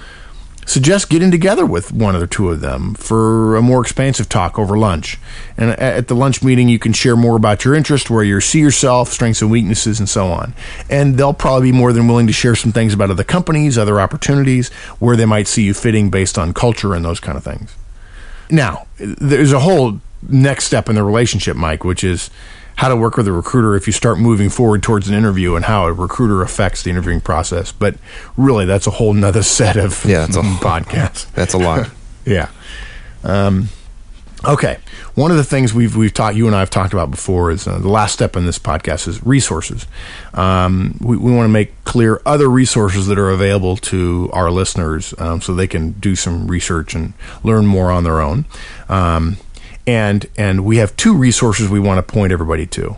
suggest 0.70 1.10
getting 1.10 1.32
together 1.32 1.66
with 1.66 1.92
one 1.92 2.16
or 2.16 2.28
two 2.28 2.50
of 2.50 2.62
them 2.62 2.94
for 2.94 3.56
a 3.56 3.62
more 3.62 3.82
expansive 3.82 4.30
talk 4.30 4.60
over 4.60 4.78
lunch. 4.78 5.18
And 5.58 5.72
at 5.72 6.08
the 6.08 6.16
lunch 6.16 6.44
meeting, 6.44 6.70
you 6.70 6.78
can 6.78 6.94
share 6.94 7.16
more 7.16 7.36
about 7.36 7.66
your 7.66 7.74
interest, 7.74 8.10
where 8.10 8.24
you 8.24 8.40
see 8.40 8.60
yourself, 8.60 9.10
strengths 9.10 9.42
and 9.42 9.50
weaknesses, 9.50 10.00
and 10.00 10.08
so 10.08 10.28
on. 10.28 10.54
And 10.90 11.18
they'll 11.18 11.34
probably 11.34 11.72
be 11.72 11.78
more 11.78 11.92
than 11.92 12.08
willing 12.08 12.28
to 12.28 12.34
share 12.34 12.56
some 12.56 12.72
things 12.72 12.94
about 12.94 13.10
other 13.10 13.24
companies, 13.24 13.78
other 13.78 14.00
opportunities, 14.00 14.70
where 15.00 15.16
they 15.16 15.26
might 15.26 15.48
see 15.48 15.64
you 15.64 15.74
fitting 15.74 16.10
based 16.10 16.38
on 16.38 16.54
culture 16.54 16.94
and 16.94 17.04
those 17.04 17.20
kind 17.20 17.38
of 17.38 17.44
things. 17.44 17.76
Now, 18.52 18.88
there's 18.98 19.54
a 19.54 19.60
whole 19.60 20.00
next 20.28 20.66
step 20.66 20.90
in 20.90 20.96
the 20.96 21.04
relationship, 21.04 21.56
Mike, 21.56 21.84
which 21.84 22.04
is 22.04 22.30
how 22.80 22.88
to 22.88 22.96
work 22.96 23.18
with 23.18 23.28
a 23.28 23.32
recruiter 23.34 23.76
if 23.76 23.88
you 23.88 23.92
start 23.94 24.18
moving 24.18 24.50
forward 24.50 24.82
towards 24.82 25.10
an 25.10 25.14
interview 25.14 25.56
and 25.56 25.66
how 25.66 25.86
a 25.86 25.92
recruiter 25.92 26.42
affects 26.42 26.82
the 26.82 26.90
interviewing 26.90 27.20
process. 27.20 27.74
But 27.74 27.96
really, 28.38 28.66
that's 28.66 28.88
a 28.88 28.92
whole 28.92 29.14
nother 29.14 29.44
set 29.44 29.76
of 29.76 30.06
yeah, 30.06 30.24
it's 30.24 30.38
a 30.38 30.42
podcast. 30.42 31.30
That's 31.34 31.54
a 31.54 31.58
lot. 31.58 31.90
yeah. 32.26 32.50
Um, 33.22 33.68
okay. 34.46 34.78
One 35.16 35.30
of 35.30 35.36
the 35.36 35.44
things 35.44 35.74
we've 35.74 35.98
we've 35.98 36.14
taught 36.14 36.38
you 36.38 36.48
and 36.48 36.56
I 36.56 36.60
have 36.60 36.70
talked 36.70 36.94
about 36.94 37.12
before 37.12 37.52
is 37.52 37.68
uh, 37.68 37.80
the 37.80 37.90
last 37.90 38.14
step 38.14 38.38
in 38.38 38.46
this 38.46 38.58
podcast 38.58 39.10
is 39.10 39.26
resources. 39.26 39.86
Um, 40.34 40.98
we, 41.02 41.18
we 41.18 41.34
want 41.34 41.44
to 41.46 41.52
make 41.52 41.84
clear 41.84 42.22
other 42.26 42.48
resources 42.48 43.08
that 43.08 43.20
are 43.20 43.30
available 43.30 43.76
to 43.76 44.30
our 44.32 44.50
listeners 44.50 45.14
um, 45.18 45.42
so 45.42 45.54
they 45.54 45.68
can 45.68 45.92
do 46.00 46.16
some 46.16 46.48
research 46.48 46.96
and 46.96 47.12
learn 47.44 47.66
more 47.66 47.92
on 47.92 48.06
their 48.06 48.22
own. 48.22 48.46
Um, 48.88 49.36
and 49.90 50.28
and 50.38 50.64
we 50.64 50.78
have 50.78 50.96
two 50.96 51.16
resources 51.18 51.68
we 51.68 51.80
want 51.80 51.98
to 51.98 52.14
point 52.14 52.32
everybody 52.32 52.68
to. 52.68 52.96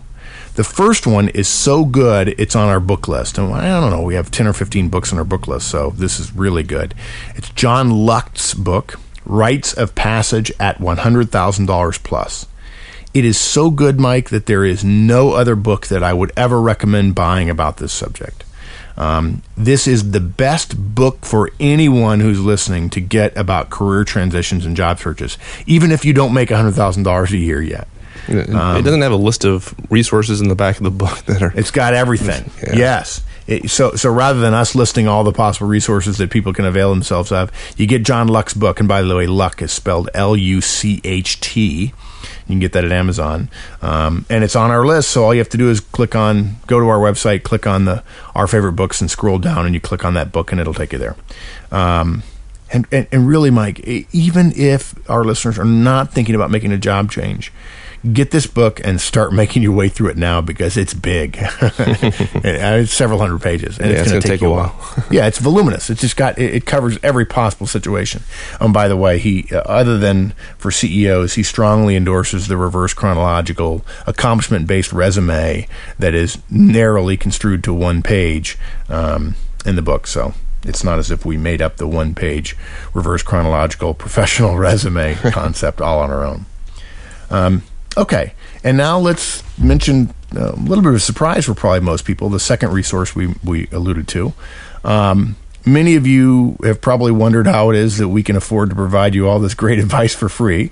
The 0.55 0.65
first 0.65 1.07
one 1.07 1.29
is 1.29 1.47
so 1.47 1.85
good 1.85 2.35
it's 2.37 2.57
on 2.57 2.67
our 2.67 2.81
book 2.81 3.07
list, 3.07 3.37
and 3.37 3.53
I 3.53 3.79
don't 3.79 3.91
know, 3.91 4.01
we 4.01 4.15
have 4.15 4.29
ten 4.29 4.45
or 4.45 4.51
fifteen 4.51 4.89
books 4.89 5.13
on 5.13 5.17
our 5.17 5.23
book 5.23 5.47
list, 5.47 5.69
so 5.69 5.91
this 5.91 6.19
is 6.19 6.35
really 6.35 6.63
good. 6.63 6.93
It's 7.35 7.49
John 7.51 7.89
Lucht's 7.89 8.53
book, 8.53 8.99
Rites 9.25 9.73
of 9.73 9.95
Passage 9.95 10.51
at 10.59 10.81
one 10.81 10.97
hundred 10.97 11.31
thousand 11.31 11.67
dollars 11.67 11.97
plus. 11.97 12.45
It 13.13 13.23
is 13.23 13.37
so 13.37 13.71
good, 13.71 13.97
Mike, 13.97 14.29
that 14.29 14.45
there 14.45 14.65
is 14.65 14.83
no 14.83 15.31
other 15.31 15.55
book 15.55 15.87
that 15.87 16.03
I 16.03 16.11
would 16.11 16.33
ever 16.35 16.61
recommend 16.61 17.15
buying 17.15 17.49
about 17.49 17.77
this 17.77 17.93
subject. 17.93 18.43
Um, 18.97 19.41
this 19.57 19.87
is 19.87 20.11
the 20.11 20.19
best 20.19 20.95
book 20.95 21.25
for 21.25 21.49
anyone 21.59 22.19
who's 22.19 22.39
listening 22.39 22.89
to 22.91 23.01
get 23.01 23.35
about 23.37 23.69
career 23.69 24.03
transitions 24.03 24.65
and 24.65 24.75
job 24.75 24.99
searches, 24.99 25.37
even 25.65 25.91
if 25.91 26.05
you 26.05 26.13
don't 26.13 26.33
make 26.33 26.49
$100,000 26.49 27.31
a 27.31 27.37
year 27.37 27.61
yet. 27.61 27.87
It, 28.27 28.49
um, 28.49 28.77
it 28.77 28.83
doesn't 28.83 29.01
have 29.01 29.11
a 29.11 29.17
list 29.17 29.45
of 29.45 29.73
resources 29.89 30.41
in 30.41 30.47
the 30.47 30.55
back 30.55 30.77
of 30.77 30.83
the 30.83 30.91
book 30.91 31.17
that 31.25 31.41
are. 31.41 31.53
It's 31.55 31.71
got 31.71 31.93
everything. 31.93 32.49
Yeah. 32.61 32.75
Yes. 32.75 33.23
It, 33.47 33.69
so, 33.71 33.95
so 33.95 34.11
rather 34.11 34.39
than 34.39 34.53
us 34.53 34.75
listing 34.75 35.07
all 35.07 35.23
the 35.23 35.31
possible 35.31 35.67
resources 35.67 36.17
that 36.19 36.29
people 36.29 36.53
can 36.53 36.63
avail 36.63 36.91
themselves 36.91 37.31
of, 37.31 37.51
you 37.75 37.87
get 37.87 38.03
John 38.03 38.27
Lucht's 38.27 38.53
book. 38.53 38.79
And 38.79 38.87
by 38.87 39.01
the 39.01 39.15
way, 39.15 39.25
Luck 39.25 39.61
is 39.63 39.71
spelled 39.71 40.09
L 40.13 40.37
U 40.37 40.61
C 40.61 41.01
H 41.03 41.39
T. 41.39 41.93
You 42.51 42.55
can 42.55 42.59
get 42.59 42.73
that 42.73 42.85
at 42.85 42.91
Amazon, 42.91 43.49
um, 43.81 44.25
and 44.29 44.43
it's 44.43 44.55
on 44.55 44.71
our 44.71 44.85
list. 44.85 45.09
So 45.11 45.23
all 45.23 45.33
you 45.33 45.39
have 45.39 45.49
to 45.49 45.57
do 45.57 45.69
is 45.69 45.79
click 45.79 46.15
on, 46.15 46.57
go 46.67 46.79
to 46.79 46.87
our 46.87 46.99
website, 46.99 47.43
click 47.43 47.65
on 47.65 47.85
the 47.85 48.03
our 48.35 48.47
favorite 48.47 48.73
books, 48.73 49.01
and 49.01 49.09
scroll 49.09 49.39
down, 49.39 49.65
and 49.65 49.73
you 49.73 49.81
click 49.81 50.03
on 50.03 50.13
that 50.15 50.31
book, 50.31 50.51
and 50.51 50.59
it'll 50.59 50.73
take 50.73 50.93
you 50.93 50.99
there. 50.99 51.15
Um, 51.71 52.23
and, 52.73 52.87
and, 52.91 53.07
and 53.11 53.27
really, 53.27 53.51
Mike, 53.51 53.79
even 53.85 54.53
if 54.55 54.93
our 55.09 55.23
listeners 55.23 55.59
are 55.59 55.65
not 55.65 56.13
thinking 56.13 56.35
about 56.35 56.51
making 56.51 56.71
a 56.71 56.77
job 56.77 57.11
change, 57.11 57.51
get 58.13 58.31
this 58.31 58.47
book 58.47 58.81
and 58.83 58.99
start 58.99 59.33
making 59.41 59.63
your 59.63 59.73
way 59.73 59.89
through 59.89 60.09
it 60.09 60.17
now 60.17 60.41
because 60.41 60.77
it's 60.77 60.93
big. 60.93 61.37
it's 61.41 62.93
several 62.93 63.19
hundred 63.19 63.41
pages, 63.41 63.77
and 63.79 63.91
Yeah, 63.91 63.99
it's 63.99 64.11
going 64.11 64.21
to 64.21 64.27
take, 64.27 64.39
take 64.39 64.47
a 64.47 64.51
a 64.51 64.55
while. 64.55 65.05
yeah, 65.11 65.27
it's 65.27 65.37
voluminous. 65.37 65.89
It's 65.89 66.01
just 66.01 66.17
got 66.17 66.37
it, 66.37 66.55
it 66.55 66.65
covers 66.65 66.97
every 67.03 67.25
possible 67.25 67.67
situation. 67.67 68.23
And 68.59 68.73
by 68.73 68.87
the 68.87 68.97
way, 68.97 69.19
he 69.19 69.47
uh, 69.51 69.59
other 69.61 69.97
than 69.97 70.33
for 70.57 70.71
CEOs, 70.71 71.35
he 71.35 71.43
strongly 71.43 71.95
endorses 71.95 72.47
the 72.47 72.57
reverse 72.57 72.93
chronological 72.93 73.85
accomplishment 74.07 74.67
based 74.67 74.93
resume 74.93 75.67
that 75.99 76.13
is 76.13 76.39
narrowly 76.49 77.17
construed 77.17 77.63
to 77.63 77.73
one 77.73 78.01
page 78.01 78.57
um, 78.89 79.35
in 79.65 79.75
the 79.75 79.81
book. 79.81 80.07
So. 80.07 80.33
It's 80.63 80.83
not 80.83 80.99
as 80.99 81.09
if 81.09 81.25
we 81.25 81.37
made 81.37 81.59
up 81.59 81.77
the 81.77 81.87
one 81.87 82.13
page 82.13 82.55
reverse 82.93 83.23
chronological 83.23 83.95
professional 83.95 84.59
resume 84.59 85.15
concept 85.15 85.81
all 85.81 85.97
on 85.97 86.11
our 86.11 86.23
own. 86.23 86.45
Um, 87.31 87.63
okay, 87.97 88.33
and 88.63 88.77
now 88.77 88.99
let's 88.99 89.43
mention 89.57 90.13
uh, 90.35 90.51
a 90.51 90.55
little 90.55 90.83
bit 90.83 90.89
of 90.89 90.95
a 90.95 90.99
surprise 90.99 91.45
for 91.45 91.53
probably 91.53 91.81
most 91.81 92.05
people. 92.05 92.29
The 92.29 92.39
second 92.39 92.71
resource 92.71 93.15
we 93.15 93.35
we 93.43 93.67
alluded 93.71 94.07
to. 94.09 94.33
Um, 94.83 95.35
many 95.65 95.95
of 95.95 96.07
you 96.07 96.57
have 96.63 96.81
probably 96.81 97.11
wondered 97.11 97.47
how 97.47 97.69
it 97.69 97.75
is 97.75 97.97
that 97.97 98.09
we 98.09 98.23
can 98.23 98.35
afford 98.35 98.69
to 98.69 98.75
provide 98.75 99.15
you 99.15 99.27
all 99.27 99.39
this 99.39 99.53
great 99.53 99.79
advice 99.85 100.15
for 100.15 100.29
free. 100.29 100.71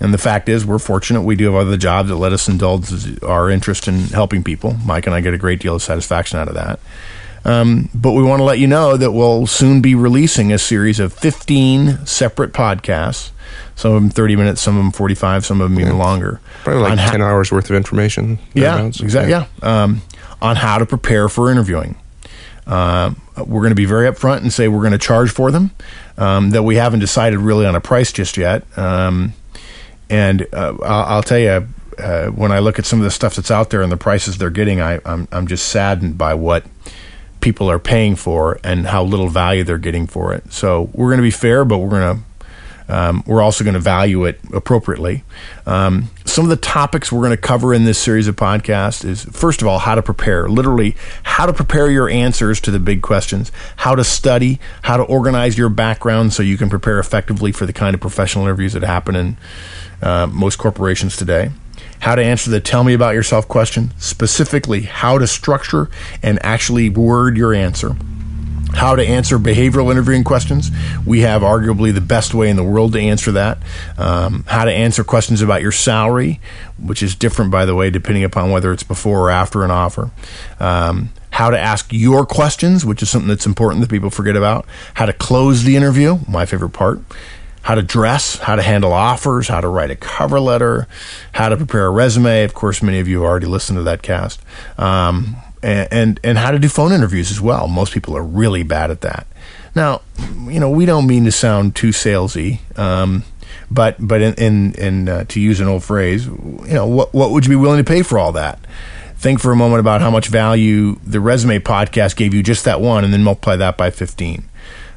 And 0.00 0.14
the 0.14 0.18
fact 0.18 0.48
is, 0.48 0.64
we're 0.64 0.78
fortunate. 0.78 1.22
We 1.22 1.34
do 1.34 1.46
have 1.46 1.66
other 1.66 1.76
jobs 1.76 2.08
that 2.08 2.16
let 2.16 2.32
us 2.32 2.48
indulge 2.48 3.22
our 3.22 3.50
interest 3.50 3.88
in 3.88 3.98
helping 3.98 4.44
people. 4.44 4.74
Mike 4.84 5.06
and 5.06 5.14
I 5.14 5.20
get 5.20 5.34
a 5.34 5.38
great 5.38 5.60
deal 5.60 5.74
of 5.74 5.82
satisfaction 5.82 6.38
out 6.38 6.46
of 6.46 6.54
that. 6.54 6.78
Um, 7.44 7.88
but 7.94 8.12
we 8.12 8.22
want 8.22 8.40
to 8.40 8.44
let 8.44 8.58
you 8.58 8.66
know 8.66 8.96
that 8.96 9.12
we'll 9.12 9.46
soon 9.46 9.80
be 9.80 9.94
releasing 9.94 10.52
a 10.52 10.58
series 10.58 11.00
of 11.00 11.12
15 11.12 12.06
separate 12.06 12.52
podcasts. 12.52 13.30
Some 13.78 13.92
of 13.92 14.02
them 14.02 14.10
30 14.10 14.34
minutes, 14.34 14.60
some 14.60 14.76
of 14.76 14.82
them 14.82 14.90
45, 14.90 15.46
some 15.46 15.60
of 15.60 15.70
them 15.70 15.78
even 15.80 15.98
longer. 15.98 16.40
Probably 16.64 16.82
like 16.82 16.92
on 16.92 16.98
how- 16.98 17.12
10 17.12 17.22
hours 17.22 17.52
worth 17.52 17.70
of 17.70 17.76
information. 17.76 18.38
yeah, 18.52 18.84
exactly. 18.84 19.30
Yeah, 19.30 19.46
um, 19.62 20.02
on 20.42 20.56
how 20.56 20.78
to 20.78 20.84
prepare 20.84 21.28
for 21.28 21.48
interviewing. 21.50 21.94
Um, 22.66 23.20
we're 23.36 23.60
going 23.62 23.70
to 23.70 23.76
be 23.76 23.84
very 23.84 24.10
upfront 24.10 24.38
and 24.38 24.52
say 24.52 24.66
we're 24.66 24.80
going 24.80 24.92
to 24.92 24.98
charge 24.98 25.30
for 25.30 25.52
them. 25.52 25.70
Um, 26.16 26.50
that 26.50 26.64
we 26.64 26.74
haven't 26.74 26.98
decided 26.98 27.38
really 27.38 27.66
on 27.66 27.76
a 27.76 27.80
price 27.80 28.10
just 28.12 28.36
yet. 28.36 28.64
Um, 28.76 29.32
and 30.10 30.44
uh, 30.52 30.76
I'll, 30.82 31.04
I'll 31.16 31.22
tell 31.22 31.38
you, 31.38 31.68
uh, 31.98 32.26
when 32.26 32.50
I 32.50 32.58
look 32.58 32.80
at 32.80 32.84
some 32.84 32.98
of 32.98 33.04
the 33.04 33.12
stuff 33.12 33.36
that's 33.36 33.52
out 33.52 33.70
there 33.70 33.82
and 33.82 33.92
the 33.92 33.96
prices 33.96 34.38
they're 34.38 34.50
getting, 34.50 34.80
I, 34.80 34.98
I'm 35.04 35.28
I'm 35.30 35.46
just 35.46 35.68
saddened 35.68 36.18
by 36.18 36.34
what 36.34 36.64
people 37.40 37.70
are 37.70 37.78
paying 37.78 38.16
for 38.16 38.58
and 38.64 38.86
how 38.88 39.04
little 39.04 39.28
value 39.28 39.62
they're 39.62 39.78
getting 39.78 40.08
for 40.08 40.34
it. 40.34 40.52
So 40.52 40.90
we're 40.92 41.08
going 41.08 41.18
to 41.18 41.22
be 41.22 41.30
fair, 41.30 41.64
but 41.64 41.78
we're 41.78 41.90
going 41.90 42.16
to 42.18 42.22
um, 42.88 43.22
we're 43.26 43.42
also 43.42 43.64
going 43.64 43.74
to 43.74 43.80
value 43.80 44.24
it 44.24 44.40
appropriately. 44.52 45.24
Um, 45.66 46.10
some 46.24 46.44
of 46.44 46.50
the 46.50 46.56
topics 46.56 47.12
we're 47.12 47.20
going 47.20 47.30
to 47.30 47.36
cover 47.36 47.74
in 47.74 47.84
this 47.84 47.98
series 47.98 48.28
of 48.28 48.36
podcasts 48.36 49.04
is 49.04 49.24
first 49.24 49.60
of 49.60 49.68
all 49.68 49.78
how 49.78 49.94
to 49.94 50.02
prepare, 50.02 50.48
literally 50.48 50.96
how 51.22 51.46
to 51.46 51.52
prepare 51.52 51.90
your 51.90 52.08
answers 52.08 52.60
to 52.62 52.70
the 52.70 52.78
big 52.78 53.02
questions, 53.02 53.52
how 53.76 53.94
to 53.94 54.04
study, 54.04 54.58
how 54.82 54.96
to 54.96 55.02
organize 55.02 55.58
your 55.58 55.68
background 55.68 56.32
so 56.32 56.42
you 56.42 56.56
can 56.56 56.70
prepare 56.70 56.98
effectively 56.98 57.52
for 57.52 57.66
the 57.66 57.72
kind 57.72 57.94
of 57.94 58.00
professional 58.00 58.44
interviews 58.44 58.72
that 58.72 58.82
happen 58.82 59.14
in 59.14 59.36
uh, 60.00 60.26
most 60.26 60.56
corporations 60.56 61.16
today. 61.16 61.50
How 62.00 62.14
to 62.14 62.22
answer 62.22 62.50
the 62.50 62.60
tell 62.60 62.84
me 62.84 62.94
about 62.94 63.14
yourself 63.14 63.48
question, 63.48 63.92
specifically 63.98 64.82
how 64.82 65.18
to 65.18 65.26
structure 65.26 65.90
and 66.22 66.38
actually 66.44 66.88
word 66.88 67.36
your 67.36 67.52
answer 67.52 67.96
how 68.74 68.94
to 68.94 69.02
answer 69.06 69.38
behavioral 69.38 69.90
interviewing 69.90 70.24
questions. 70.24 70.70
We 71.06 71.20
have 71.20 71.42
arguably 71.42 71.92
the 71.92 72.00
best 72.00 72.34
way 72.34 72.50
in 72.50 72.56
the 72.56 72.64
world 72.64 72.92
to 72.92 73.00
answer 73.00 73.32
that. 73.32 73.58
Um, 73.96 74.44
how 74.46 74.64
to 74.64 74.72
answer 74.72 75.04
questions 75.04 75.42
about 75.42 75.62
your 75.62 75.72
salary, 75.72 76.40
which 76.78 77.02
is 77.02 77.14
different, 77.14 77.50
by 77.50 77.64
the 77.64 77.74
way, 77.74 77.90
depending 77.90 78.24
upon 78.24 78.50
whether 78.50 78.72
it's 78.72 78.82
before 78.82 79.20
or 79.20 79.30
after 79.30 79.64
an 79.64 79.70
offer. 79.70 80.10
Um, 80.60 81.10
how 81.30 81.50
to 81.50 81.58
ask 81.58 81.92
your 81.92 82.26
questions, 82.26 82.84
which 82.84 83.02
is 83.02 83.10
something 83.10 83.28
that's 83.28 83.46
important 83.46 83.80
that 83.80 83.90
people 83.90 84.10
forget 84.10 84.36
about. 84.36 84.66
How 84.94 85.06
to 85.06 85.12
close 85.12 85.64
the 85.64 85.76
interview, 85.76 86.18
my 86.28 86.46
favorite 86.46 86.70
part. 86.70 87.00
How 87.62 87.74
to 87.74 87.82
dress, 87.82 88.38
how 88.38 88.56
to 88.56 88.62
handle 88.62 88.92
offers, 88.92 89.48
how 89.48 89.60
to 89.60 89.68
write 89.68 89.90
a 89.90 89.96
cover 89.96 90.40
letter, 90.40 90.88
how 91.32 91.48
to 91.48 91.56
prepare 91.56 91.86
a 91.86 91.90
resume. 91.90 92.44
Of 92.44 92.54
course, 92.54 92.82
many 92.82 92.98
of 92.98 93.08
you 93.08 93.20
have 93.20 93.30
already 93.30 93.46
listened 93.46 93.76
to 93.78 93.82
that 93.82 94.02
cast. 94.02 94.40
Um, 94.78 95.36
and, 95.62 96.20
and 96.22 96.38
how 96.38 96.50
to 96.50 96.58
do 96.58 96.68
phone 96.68 96.92
interviews 96.92 97.30
as 97.30 97.40
well. 97.40 97.68
Most 97.68 97.92
people 97.92 98.16
are 98.16 98.22
really 98.22 98.62
bad 98.62 98.90
at 98.90 99.00
that. 99.02 99.26
Now, 99.74 100.02
you 100.46 100.58
know, 100.60 100.70
we 100.70 100.86
don't 100.86 101.06
mean 101.06 101.24
to 101.24 101.32
sound 101.32 101.76
too 101.76 101.90
salesy, 101.90 102.60
um, 102.78 103.24
but 103.70 103.96
but 103.98 104.20
in 104.20 104.34
in, 104.34 104.74
in 104.74 105.08
uh, 105.08 105.24
to 105.28 105.40
use 105.40 105.60
an 105.60 105.68
old 105.68 105.84
phrase, 105.84 106.26
you 106.26 106.74
know, 106.74 106.86
what 106.86 107.14
what 107.14 107.30
would 107.30 107.44
you 107.44 107.50
be 107.50 107.56
willing 107.56 107.78
to 107.78 107.88
pay 107.88 108.02
for 108.02 108.18
all 108.18 108.32
that? 108.32 108.58
Think 109.16 109.40
for 109.40 109.52
a 109.52 109.56
moment 109.56 109.80
about 109.80 110.00
how 110.00 110.10
much 110.10 110.28
value 110.28 110.98
the 111.04 111.20
resume 111.20 111.58
podcast 111.58 112.16
gave 112.16 112.34
you 112.34 112.42
just 112.42 112.64
that 112.64 112.80
one, 112.80 113.04
and 113.04 113.12
then 113.12 113.22
multiply 113.22 113.56
that 113.56 113.76
by 113.76 113.90
fifteen. 113.90 114.48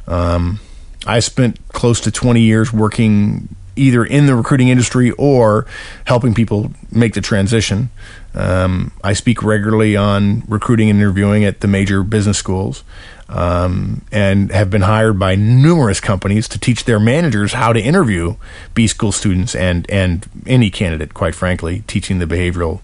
Um, 0.08 0.60
I 1.06 1.20
spent 1.20 1.60
close 1.70 2.00
to 2.02 2.12
twenty 2.12 2.42
years 2.42 2.72
working 2.72 3.50
either 3.82 4.06
in 4.06 4.28
the 4.28 4.36
recruiting 4.36 4.70
industry 4.70 5.12
or 5.12 5.66
helping 6.06 6.34
people 6.34 6.72
make 6.92 7.14
the 7.14 7.22
transition. 7.22 7.90
Um, 8.34 8.92
I 9.04 9.14
speak 9.14 9.44
regularly 9.44 9.96
on 9.96 10.44
recruiting 10.48 10.90
and 10.90 11.00
interviewing 11.00 11.44
at 11.44 11.60
the 11.60 11.68
major 11.68 12.04
business 12.04 12.38
schools 12.38 12.84
um, 13.28 14.04
and 14.12 14.52
have 14.52 14.70
been 14.70 14.84
hired 14.84 15.18
by 15.18 15.36
numerous 15.36 16.00
companies 16.00 16.48
to 16.50 16.60
teach 16.60 16.86
their 16.86 17.00
managers 17.00 17.54
how 17.54 17.74
to 17.74 17.82
interview 17.82 18.36
B 18.74 18.88
school 18.88 19.12
students 19.12 19.56
and, 19.56 19.90
and 19.90 20.28
any 20.46 20.70
candidate, 20.70 21.14
quite 21.14 21.34
frankly, 21.34 21.84
teaching 21.88 22.20
the 22.20 22.26
behavioral 22.26 22.82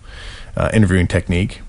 uh, 0.56 0.72
interviewing 0.74 1.08
technique 1.08 1.62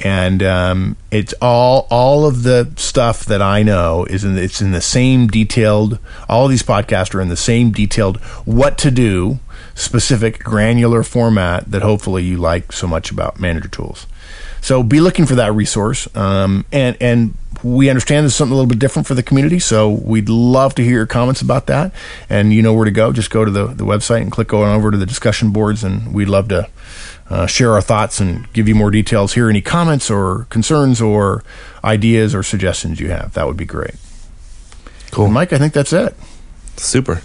and 0.00 0.42
um, 0.42 0.96
it's 1.10 1.34
all 1.40 1.86
all 1.90 2.26
of 2.26 2.42
the 2.42 2.72
stuff 2.76 3.24
that 3.24 3.42
I 3.42 3.62
know 3.62 4.04
is 4.04 4.24
in 4.24 4.36
it's 4.38 4.60
in 4.60 4.72
the 4.72 4.80
same 4.80 5.26
detailed. 5.26 5.98
All 6.28 6.48
these 6.48 6.62
podcasts 6.62 7.14
are 7.14 7.20
in 7.20 7.28
the 7.28 7.36
same 7.36 7.70
detailed 7.70 8.18
what 8.44 8.78
to 8.78 8.90
do, 8.90 9.40
specific 9.74 10.42
granular 10.42 11.02
format 11.02 11.70
that 11.70 11.82
hopefully 11.82 12.24
you 12.24 12.36
like 12.36 12.72
so 12.72 12.86
much 12.86 13.10
about 13.10 13.40
Manager 13.40 13.68
Tools. 13.68 14.06
So 14.60 14.82
be 14.82 15.00
looking 15.00 15.26
for 15.26 15.36
that 15.36 15.52
resource, 15.52 16.08
um, 16.16 16.64
and 16.72 16.96
and 17.00 17.34
we 17.62 17.88
understand 17.88 18.24
there's 18.24 18.34
something 18.34 18.52
a 18.52 18.56
little 18.56 18.68
bit 18.68 18.78
different 18.78 19.06
for 19.06 19.14
the 19.14 19.22
community. 19.22 19.58
So 19.58 19.90
we'd 19.90 20.28
love 20.28 20.74
to 20.76 20.82
hear 20.82 20.94
your 20.94 21.06
comments 21.06 21.40
about 21.40 21.66
that, 21.66 21.92
and 22.28 22.52
you 22.52 22.62
know 22.62 22.74
where 22.74 22.84
to 22.84 22.90
go. 22.90 23.12
Just 23.12 23.30
go 23.30 23.44
to 23.44 23.50
the 23.50 23.66
the 23.66 23.84
website 23.84 24.22
and 24.22 24.30
click 24.30 24.52
on 24.52 24.74
over 24.74 24.90
to 24.90 24.96
the 24.96 25.06
discussion 25.06 25.50
boards, 25.50 25.84
and 25.84 26.12
we'd 26.12 26.28
love 26.28 26.48
to 26.48 26.68
uh, 27.30 27.46
share 27.46 27.72
our 27.72 27.80
thoughts 27.82 28.20
and 28.20 28.50
give 28.52 28.68
you 28.68 28.74
more 28.74 28.90
details. 28.90 29.34
Hear 29.34 29.48
any 29.48 29.60
comments 29.60 30.10
or 30.10 30.46
concerns 30.50 31.00
or 31.00 31.42
ideas 31.84 32.34
or 32.34 32.42
suggestions 32.42 33.00
you 33.00 33.10
have. 33.10 33.34
That 33.34 33.46
would 33.46 33.56
be 33.56 33.66
great. 33.66 33.94
Cool. 35.10 35.26
And 35.26 35.34
Mike, 35.34 35.52
I 35.52 35.58
think 35.58 35.72
that's 35.72 35.92
it. 35.92 36.14
Super. 36.76 37.22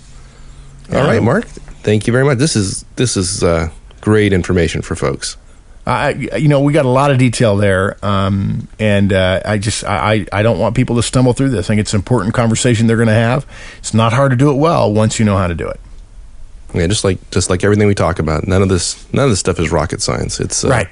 All 0.91 1.03
right, 1.03 1.23
Mark. 1.23 1.45
Thank 1.45 2.07
you 2.07 2.13
very 2.13 2.25
much. 2.25 2.37
This 2.37 2.55
is 2.55 2.85
this 2.95 3.17
is 3.17 3.43
uh, 3.43 3.69
great 4.01 4.33
information 4.33 4.81
for 4.81 4.95
folks. 4.95 5.37
I, 5.85 6.11
you 6.11 6.47
know, 6.47 6.61
we 6.61 6.71
got 6.71 6.85
a 6.85 6.89
lot 6.89 7.11
of 7.11 7.17
detail 7.17 7.57
there, 7.57 7.97
um, 8.05 8.69
and 8.79 9.11
uh, 9.11 9.41
I 9.43 9.57
just, 9.57 9.83
I, 9.83 10.25
I 10.31 10.41
don't 10.41 10.57
want 10.57 10.77
people 10.77 10.95
to 10.95 11.03
stumble 11.03 11.33
through 11.33 11.49
this. 11.49 11.65
I 11.65 11.67
think 11.67 11.81
it's 11.81 11.93
an 11.93 11.99
important 11.99 12.33
conversation 12.33 12.87
they're 12.87 12.95
going 12.95 13.09
to 13.09 13.13
have. 13.13 13.45
It's 13.79 13.93
not 13.93 14.13
hard 14.13 14.31
to 14.31 14.37
do 14.37 14.49
it 14.49 14.55
well 14.55 14.93
once 14.93 15.19
you 15.19 15.25
know 15.25 15.37
how 15.37 15.47
to 15.47 15.55
do 15.55 15.67
it. 15.67 15.81
Yeah, 16.73 16.87
just 16.87 17.03
like 17.03 17.17
just 17.31 17.49
like 17.49 17.63
everything 17.63 17.87
we 17.87 17.95
talk 17.95 18.19
about, 18.19 18.47
none 18.47 18.61
of 18.61 18.69
this 18.69 19.05
none 19.13 19.25
of 19.25 19.29
this 19.31 19.39
stuff 19.39 19.59
is 19.59 19.71
rocket 19.71 20.01
science. 20.01 20.39
It's 20.39 20.63
uh, 20.65 20.69
Right. 20.69 20.87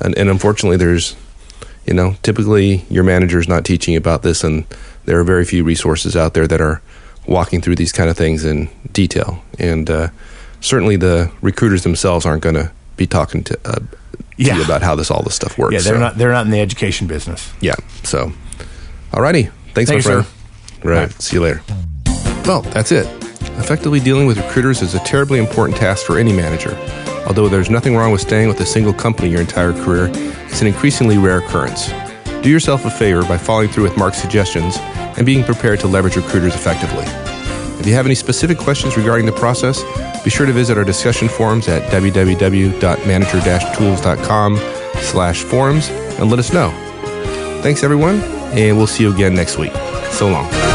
and, 0.00 0.16
and 0.16 0.28
unfortunately, 0.30 0.76
there's 0.76 1.16
you 1.86 1.94
know 1.94 2.14
typically 2.22 2.84
your 2.90 3.04
manager's 3.04 3.48
not 3.48 3.64
teaching 3.64 3.96
about 3.96 4.22
this, 4.22 4.42
and 4.44 4.64
there 5.04 5.18
are 5.18 5.24
very 5.24 5.44
few 5.44 5.64
resources 5.64 6.16
out 6.16 6.34
there 6.34 6.46
that 6.46 6.60
are 6.60 6.80
walking 7.26 7.60
through 7.60 7.76
these 7.76 7.92
kind 7.92 8.08
of 8.10 8.16
things 8.16 8.44
in 8.44 8.68
detail. 8.92 9.42
And 9.58 9.90
uh, 9.90 10.08
certainly, 10.60 10.96
the 10.96 11.30
recruiters 11.42 11.82
themselves 11.82 12.24
aren't 12.26 12.42
going 12.42 12.54
to 12.56 12.70
be 12.96 13.06
talking 13.06 13.44
to, 13.44 13.58
uh, 13.66 13.74
to 13.74 13.86
Yeah. 14.38 14.56
you 14.56 14.64
about 14.64 14.82
how 14.82 14.94
this 14.94 15.10
all 15.10 15.22
this 15.22 15.34
stuff 15.34 15.56
works. 15.58 15.74
Yeah, 15.74 15.80
they're 15.80 15.94
So, 15.94 16.00
not, 16.00 16.16
they're 16.18 16.32
not 16.32 16.46
in 16.46 16.50
the 16.52 16.60
education 16.60 17.06
business. 17.06 17.52
Yeah. 17.60 17.74
So, 18.02 18.32
alrighty. 19.12 19.50
Thanks, 19.74 19.90
Thank 19.90 20.04
you, 20.04 20.10
my 20.10 20.22
friend. 20.22 20.24
sir. 20.24 20.88
Right. 20.88 21.08
Bye. 21.08 21.14
See 21.18 21.36
you 21.36 21.42
later. 21.42 21.60
Well, 22.46 22.62
that's 22.62 22.92
it. 22.92 23.06
Effectively 23.58 24.00
dealing 24.00 24.26
with 24.26 24.38
recruiters 24.38 24.82
is 24.82 24.94
a 24.94 25.00
terribly 25.00 25.38
important 25.38 25.76
task 25.76 26.06
for 26.06 26.18
any 26.18 26.32
manager. 26.32 26.74
Although 27.26 27.48
there's 27.48 27.68
nothing 27.68 27.96
wrong 27.96 28.12
with 28.12 28.20
staying 28.20 28.46
with 28.48 28.60
a 28.60 28.66
single 28.66 28.92
company 28.92 29.28
your 29.28 29.40
entire 29.40 29.72
career, 29.72 30.08
it's 30.46 30.60
an 30.60 30.68
increasingly 30.68 31.18
rare 31.18 31.38
occurrence. 31.38 31.90
Do 32.42 32.48
yourself 32.48 32.84
a 32.84 32.90
favor 32.90 33.24
by 33.24 33.36
following 33.36 33.68
through 33.68 33.82
with 33.84 33.96
Mark's 33.96 34.18
suggestions 34.18 34.76
and 34.78 35.26
being 35.26 35.42
prepared 35.44 35.80
to 35.80 35.88
leverage 35.88 36.16
recruiters 36.16 36.54
effectively. 36.54 37.04
If 37.78 37.86
you 37.86 37.94
have 37.94 38.06
any 38.06 38.14
specific 38.14 38.58
questions 38.58 38.96
regarding 38.96 39.26
the 39.26 39.32
process, 39.32 39.82
be 40.22 40.30
sure 40.30 40.46
to 40.46 40.52
visit 40.52 40.78
our 40.78 40.84
discussion 40.84 41.28
forums 41.28 41.66
at 41.68 41.82
www.manager-tools.com 41.92 44.56
slash 45.00 45.42
forums 45.42 45.88
and 45.90 46.30
let 46.30 46.38
us 46.38 46.52
know. 46.52 46.70
Thanks, 47.62 47.82
everyone, 47.82 48.20
and 48.52 48.76
we'll 48.76 48.86
see 48.86 49.02
you 49.04 49.12
again 49.12 49.34
next 49.34 49.58
week. 49.58 49.72
So 50.10 50.28
long. 50.28 50.67